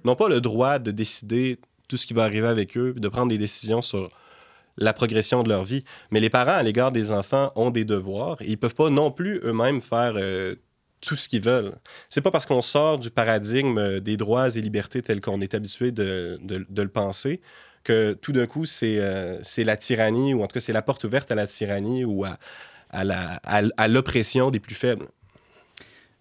[0.03, 3.29] n'ont pas le droit de décider tout ce qui va arriver avec eux, de prendre
[3.29, 4.09] des décisions sur
[4.77, 5.83] la progression de leur vie.
[6.11, 8.89] Mais les parents, à l'égard des enfants, ont des devoirs et ils ne peuvent pas
[8.89, 10.55] non plus eux-mêmes faire euh,
[11.01, 11.73] tout ce qu'ils veulent.
[12.09, 15.53] C'est pas parce qu'on sort du paradigme euh, des droits et libertés tel qu'on est
[15.55, 17.41] habitué de, de- le penser
[17.83, 21.05] que tout d'un coup, c'est euh, la tyrannie, ou en tout cas, c'est la porte
[21.05, 22.38] ouverte à la tyrannie ou à,
[22.89, 25.07] à la- à- à l'oppression des plus faibles.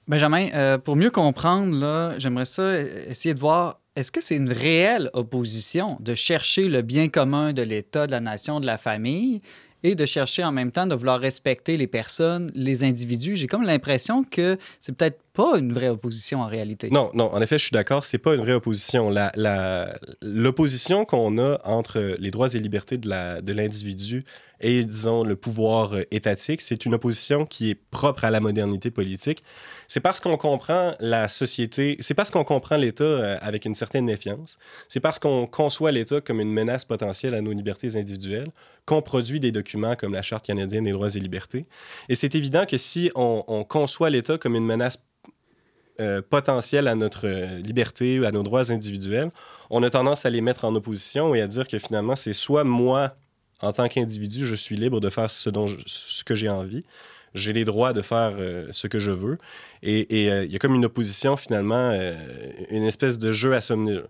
[0.06, 5.10] Benjamin, euh, pour mieux comprendre, j'aimerais ça essayer de voir, est-ce que c'est une réelle
[5.14, 9.40] opposition de chercher le bien commun de l'État, de la nation, de la famille,
[9.82, 13.36] et de chercher en même temps de vouloir respecter les personnes, les individus?
[13.36, 16.90] J'ai comme l'impression que c'est peut-être pas une vraie opposition en réalité.
[16.90, 19.14] Non, non, en effet, je suis d'accord, c'est pas une vraie opposition.
[20.22, 24.24] L'opposition qu'on a entre les droits et libertés de l'individu
[24.60, 26.62] et, disons, le pouvoir euh, étatique.
[26.62, 29.42] C'est une opposition qui est propre à la modernité politique.
[29.88, 34.04] C'est parce qu'on comprend la société, c'est parce qu'on comprend l'État euh, avec une certaine
[34.04, 34.58] méfiance,
[34.88, 38.50] c'est parce qu'on conçoit l'État comme une menace potentielle à nos libertés individuelles
[38.84, 41.64] qu'on produit des documents comme la Charte canadienne des droits et libertés.
[42.08, 44.98] Et c'est évident que si on, on conçoit l'État comme une menace
[45.98, 49.30] euh, potentielle à notre euh, liberté ou à nos droits individuels,
[49.70, 52.64] on a tendance à les mettre en opposition et à dire que finalement, c'est soit
[52.64, 53.16] moi,
[53.62, 56.84] en tant qu'individu, je suis libre de faire ce, dont ce que j'ai envie,
[57.36, 59.38] j'ai les droits de faire euh, ce que je veux.
[59.82, 62.14] Et euh, il y a comme une opposition, finalement, euh,
[62.70, 64.06] une espèce de jeu à somme nulle.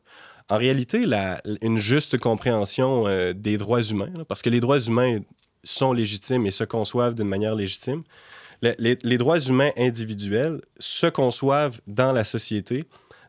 [0.48, 1.04] En réalité,
[1.60, 5.18] une juste compréhension des droits humains, parce que les droits humains
[5.64, 8.04] sont légitimes et se conçoivent d'une manière légitime,
[8.62, 12.84] le- les, droits humains individuels se conçoivent dans la société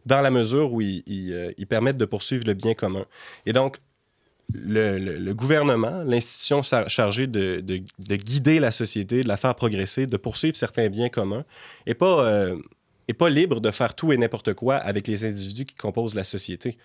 [0.05, 1.03] dans la mesure où ils,
[1.57, 3.05] ils permettent de poursuivre le bien commun.
[3.47, 3.77] Et donc,
[4.53, 9.55] le, le- gouvernement, l'institution char- chargée de, de- de guider la société, de la faire
[9.55, 11.43] progresser, de poursuivre certains biens communs,
[11.85, 12.57] n'est pas, euh,
[13.17, 16.77] pas libre de faire tout et n'importe quoi avec les individus qui composent la société.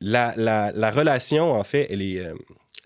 [0.00, 2.20] La, la- la relation, en fait, elle est...
[2.20, 2.34] euh,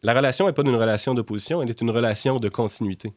[0.03, 3.13] la relation n'est pas une relation d'opposition, elle est une relation de continuité.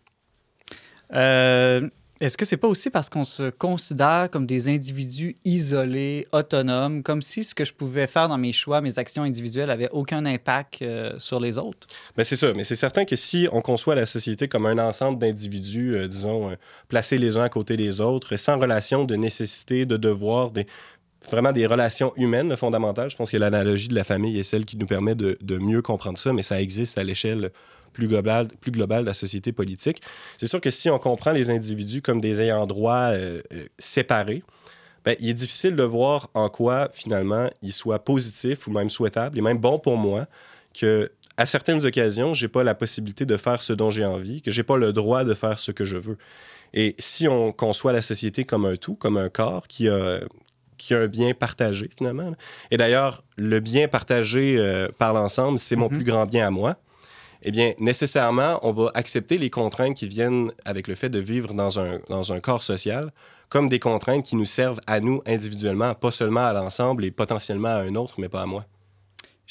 [1.13, 1.87] Euh,
[2.21, 7.23] Est-ce que c'est pas aussi parce qu'on se considère comme des individus isolés, autonomes, comme
[7.23, 10.83] si ce que je pouvais faire dans mes choix, mes actions individuelles, avait aucun impact
[10.83, 11.87] euh, sur les autres?
[12.15, 15.17] Ben, c'est ça, mais c'est certain que si on conçoit la société comme un ensemble
[15.17, 16.55] d'individus, euh, disons, euh,
[16.89, 20.51] placés les uns à côté des autres, sans relation de nécessité, de devoir,
[21.27, 24.77] vraiment des relations humaines fondamentales, je pense que l'analogie de la famille est celle qui
[24.77, 27.51] nous permet de, de mieux comprendre ça, mais ça existe à l'échelle
[27.93, 30.01] plus globale, plus globale de la société politique.
[30.37, 34.43] C'est sûr que si on comprend les individus comme des ayants droit euh, euh, séparés,
[35.03, 39.37] ben, il est difficile de voir en quoi, finalement, il soit positif ou même souhaitable
[39.37, 40.27] et même bon pour moi
[40.79, 44.51] que à certaines occasions, j'ai pas la possibilité de faire ce dont j'ai envie, que
[44.51, 46.17] j'ai pas le droit de faire ce que je veux.
[46.73, 50.19] Et si on conçoit la société comme un tout, comme un corps qui a,
[50.77, 52.33] qui a un bien partagé finalement,
[52.69, 55.95] et d'ailleurs, le bien partagé euh, par l'ensemble, c'est mon Mhm.
[55.95, 56.77] plus grand bien à moi,
[57.43, 61.53] eh bien, nécessairement, on va accepter les contraintes qui viennent avec le fait de vivre
[61.53, 63.11] dans un, dans un corps social
[63.49, 67.67] comme des contraintes qui nous servent à nous individuellement, pas seulement à l'ensemble et potentiellement
[67.67, 68.65] à un autre, mais pas à moi.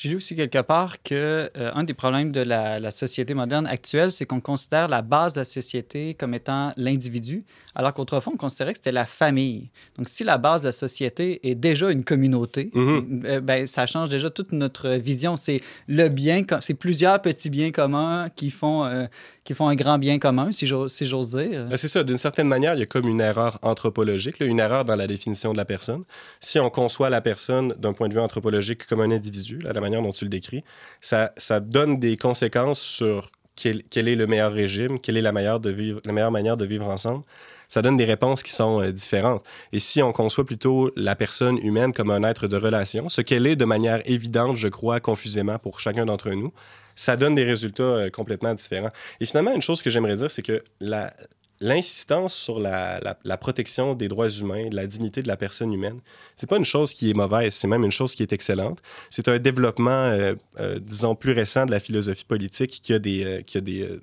[0.02, 3.66] J'ai lu aussi quelque part que euh, un des problèmes de la, la société moderne
[3.66, 7.44] actuelle, c'est qu'on considère la base de la société comme étant l'individu,
[7.74, 9.68] alors qu'autrefois, on considérait que c'était la famille.
[9.98, 13.24] Donc, si la base de la société est déjà une communauté, Mhm.
[13.26, 15.36] euh, ben, ça change déjà toute notre vision.
[15.36, 19.04] C'est le bien, c'est plusieurs petits biens communs qui font, euh,
[19.44, 21.66] qui font un grand bien commun, si j'ose si j'ose dire.
[21.66, 24.60] Ben, C'est ça, d'une certaine manière, il y a comme une erreur anthropologique, là, une
[24.60, 26.04] erreur dans la définition de la personne.
[26.40, 29.80] Si on conçoit la personne d'un point de vue anthropologique comme un individu, là, la
[29.82, 30.64] manière dont tu le décris,
[31.00, 35.32] ça, ça donne des conséquences sur quel, quel est le meilleur régime, quelle est la
[35.32, 37.24] meilleure, de vivre, la meilleure manière de vivre ensemble.
[37.68, 39.44] Ça donne des réponses qui sont euh, différentes.
[39.72, 43.46] Et si on conçoit plutôt la personne humaine comme un être de relation, ce qu'elle
[43.46, 46.52] est de manière évidente, je crois, confusément pour chacun d'entre nous,
[46.96, 48.90] ça donne des résultats euh, complètement différents.
[49.20, 51.12] Et finalement, une chose que j'aimerais dire, c'est que la,
[51.60, 56.00] l'insistance sur la, protection des droits humains, de la dignité de la personne humaine,
[56.36, 58.80] c'est pas une chose qui est mauvaise, c'est même une chose qui est excellente.
[59.10, 63.24] C'est un développement, euh, euh, disons, plus récent de la philosophie politique qui a des,
[63.24, 64.00] euh, qui a des,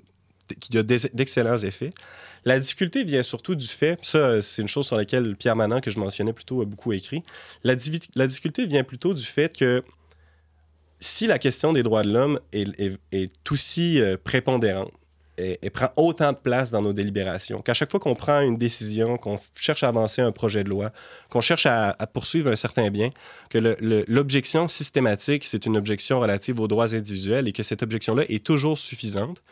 [0.60, 1.92] qui a d'excellents effets.
[2.44, 5.90] La difficulté vient surtout du fait, ça, c'est une chose sur laquelle Pierre Manant, que
[5.90, 7.22] je mentionnais plutôt, a beaucoup écrit.
[7.64, 9.82] La, difficulté vient plutôt du fait que
[11.00, 14.92] si la question des droits de l'homme est, est- est aussi prépondérante,
[15.38, 18.56] et, et prend autant de place dans nos délibérations, qu'à chaque fois qu'on prend une
[18.58, 20.90] décision, qu'on cherche à avancer un projet de loi,
[21.30, 23.10] qu'on cherche à, à poursuivre un certain bien,
[23.48, 23.58] que
[24.08, 28.76] l'objection systématique, c'est une objection relative aux droits individuels et que cette objection-là est toujours
[28.78, 29.42] suffisante,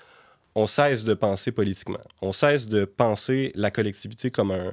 [0.55, 2.01] on cesse de penser politiquement.
[2.23, 4.73] On cesse de penser la collectivité comme un,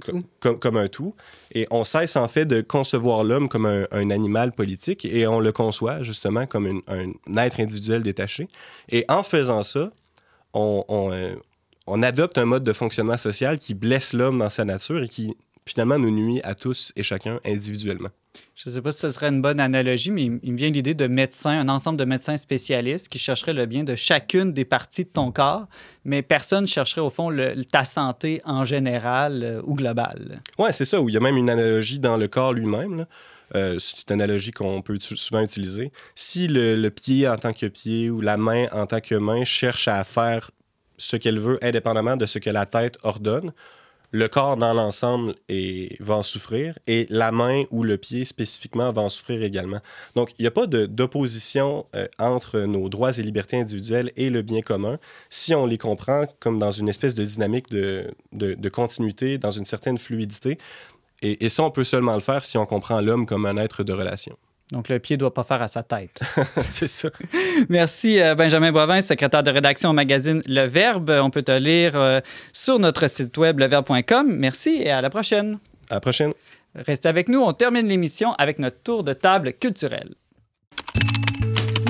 [0.00, 0.24] tout.
[0.40, 1.14] comme, comme un tout.
[1.52, 5.38] Et on cesse en fait de concevoir l'homme comme un, un animal politique et on
[5.38, 8.48] le conçoit justement comme une- un être individuel détaché.
[8.88, 9.92] Et en faisant ça,
[10.54, 11.34] on, on, euh,
[11.86, 15.34] on adopte un mode de fonctionnement social qui blesse l'homme dans sa nature et qui
[15.66, 18.08] finalement nous nuit à tous et chacun individuellement.
[18.54, 20.94] Je ne sais pas si ce serait une bonne analogie, mais il me vient l'idée
[20.94, 25.04] de médecins, un ensemble de médecins spécialistes qui chercheraient le bien de chacune des parties
[25.04, 25.66] de ton corps,
[26.04, 30.42] mais personne ne chercherait au fond le- ta santé en général euh, ou globale.
[30.58, 33.06] Ouais, c'est ça, où il y a même une analogie dans le corps lui-même.
[33.54, 35.92] Euh, c'est une analogie qu'on peut souvent utiliser.
[36.14, 39.88] Si le, pied en tant que pied ou la main en tant que main cherche
[39.88, 40.50] à faire
[40.96, 43.52] ce qu'elle veut indépendamment de ce que la tête ordonne,
[44.12, 45.34] le corps dans l'ensemble
[46.00, 49.78] va en souffrir et la main ou le pied spécifiquement va en souffrir également.
[50.16, 54.42] Donc, il n'y a pas d'opposition euh, entre nos droits et libertés individuelles et le
[54.42, 54.98] bien commun
[55.28, 59.64] si on les comprend comme dans une espèce de dynamique de- de continuité, dans une
[59.64, 60.58] certaine fluidité.
[61.22, 63.82] Et, et ça, on peut seulement le faire si on comprend l'homme comme un être
[63.82, 64.36] de relation.
[64.72, 66.20] Donc, le pied doit pas faire à sa tête.
[66.62, 67.10] C'est ça.
[67.68, 71.10] Merci, euh, Benjamin Boivin, secrétaire de rédaction au magazine Le Verbe.
[71.22, 72.20] On peut te lire euh,
[72.52, 74.28] sur notre site web leverbe.com.
[74.28, 75.58] Merci et à la prochaine.
[75.90, 76.32] À la prochaine.
[76.74, 77.40] Restez avec nous.
[77.40, 80.14] On termine l'émission avec notre tour de table culturelle.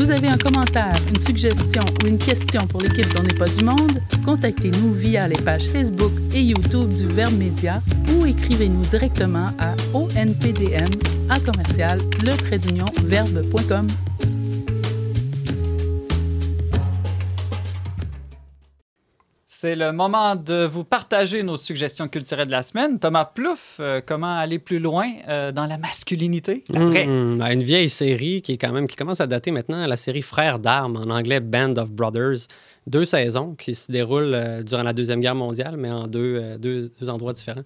[0.01, 3.63] Vous avez un commentaire, une suggestion ou une question pour l'équipe d'On n'est pas du
[3.63, 4.01] monde?
[4.25, 7.83] Contactez-nous via les pages Facebook et YouTube du Verbe Média
[8.15, 10.89] ou écrivez-nous directement à onpdm
[11.29, 12.33] à commercial le
[13.05, 13.89] verbe.com.
[19.63, 22.99] C'est le moment de vous partager nos suggestions culturelles de la semaine.
[22.99, 26.65] Thomas Plouffe, euh, comment aller plus loin euh, dans la masculinité?
[26.71, 27.05] La vraie.
[27.05, 30.23] Ben, une vieille série qui est quand même qui commence à dater maintenant, la série
[30.23, 32.47] Frères d'armes, en anglais Band of Brothers.
[32.87, 36.57] Deux saisons qui se déroulent euh, durant la Deuxième Guerre mondiale, mais en deux, euh,
[36.57, 37.65] deux, deux endroits différents.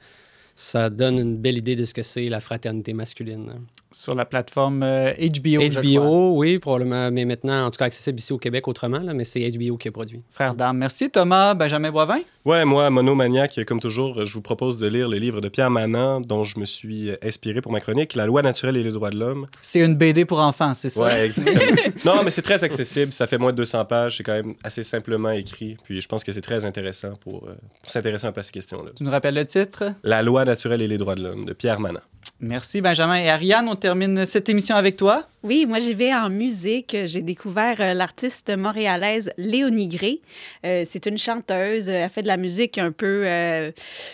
[0.57, 3.53] Ça donne une belle idée de ce que c'est la fraternité masculine.
[3.95, 5.71] Sur la plateforme euh, HBO.
[5.71, 6.05] je crois.
[6.05, 9.25] HBO, oui, probablement, mais maintenant, en tout cas, accessible ici au Québec autrement, là, mais
[9.25, 10.23] c'est HBO qui a produit.
[10.31, 10.79] Frère d'armes.
[10.79, 11.55] Merci, Thomas.
[11.55, 12.19] Benjamin Boivin?
[12.45, 16.21] Ouais, moi, monomaniaque, comme toujours, je vous propose de lire le livre de Pierre Manant,
[16.21, 19.19] dont je me suis inspiré pour ma chronique, La loi naturelle et les droits de
[19.19, 19.47] l'homme.
[19.63, 21.03] C'est une BD pour enfants, c'est ça?
[21.03, 21.61] Ouais, exactement.
[22.05, 23.13] non, mais c'est très accessible.
[23.13, 24.17] Ça fait moins de 200 pages.
[24.17, 25.77] C'est quand même assez simplement écrit.
[25.85, 28.53] Puis je pense que c'est très intéressant pour, euh, pour s'intéresser un peu à ces
[28.53, 28.91] questions-là.
[28.97, 29.85] Tu nous rappelles le titre?
[30.03, 32.01] La loi naturelle et les droits de l'homme de Pierre Manant.
[32.45, 33.17] Merci, Benjamin.
[33.17, 35.27] Et Ariane, on termine cette émission avec toi.
[35.43, 36.95] Oui, moi j'y vais en musique.
[37.05, 40.21] J'ai découvert euh, l'artiste montréalaise Léonie Gray.
[40.67, 41.89] Euh, c'est une chanteuse.
[41.89, 43.73] Elle fait de la musique un peu, euh,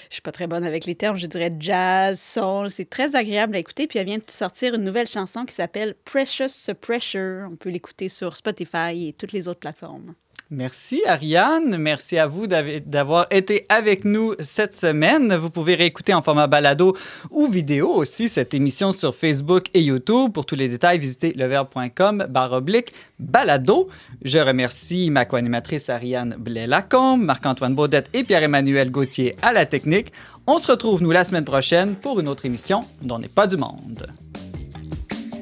[0.09, 2.70] je suis pas très bonne avec les termes, je dirais jazz, soul.
[2.70, 3.89] C'est très agréable à écouter.
[3.89, 7.49] Puis elle vient de sortir une nouvelle chanson qui s'appelle Precious Pressure.
[7.51, 10.14] On peut l'écouter sur Spotify et toutes les autres plateformes.
[10.53, 11.76] Merci, Ariane.
[11.78, 15.32] Merci à vous d'av- d'avoir été avec nous cette semaine.
[15.36, 16.96] Vous pouvez réécouter en format balado
[17.30, 20.32] ou vidéo aussi cette émission sur Facebook et YouTube.
[20.32, 23.88] Pour tous les détails, visitez leverbe.com barre oblique balado.
[24.24, 30.12] Je remercie ma co-animatrice Ariane Blais-Lacombe, Marc-Antoine Baudette et Pierre-Emmanuel Gauthier à la technique.
[30.48, 33.57] On se retrouve, nous, la semaine prochaine pour une autre émission dont n'est pas du
[33.57, 34.09] monde.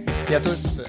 [0.06, 0.80] Merci à tous.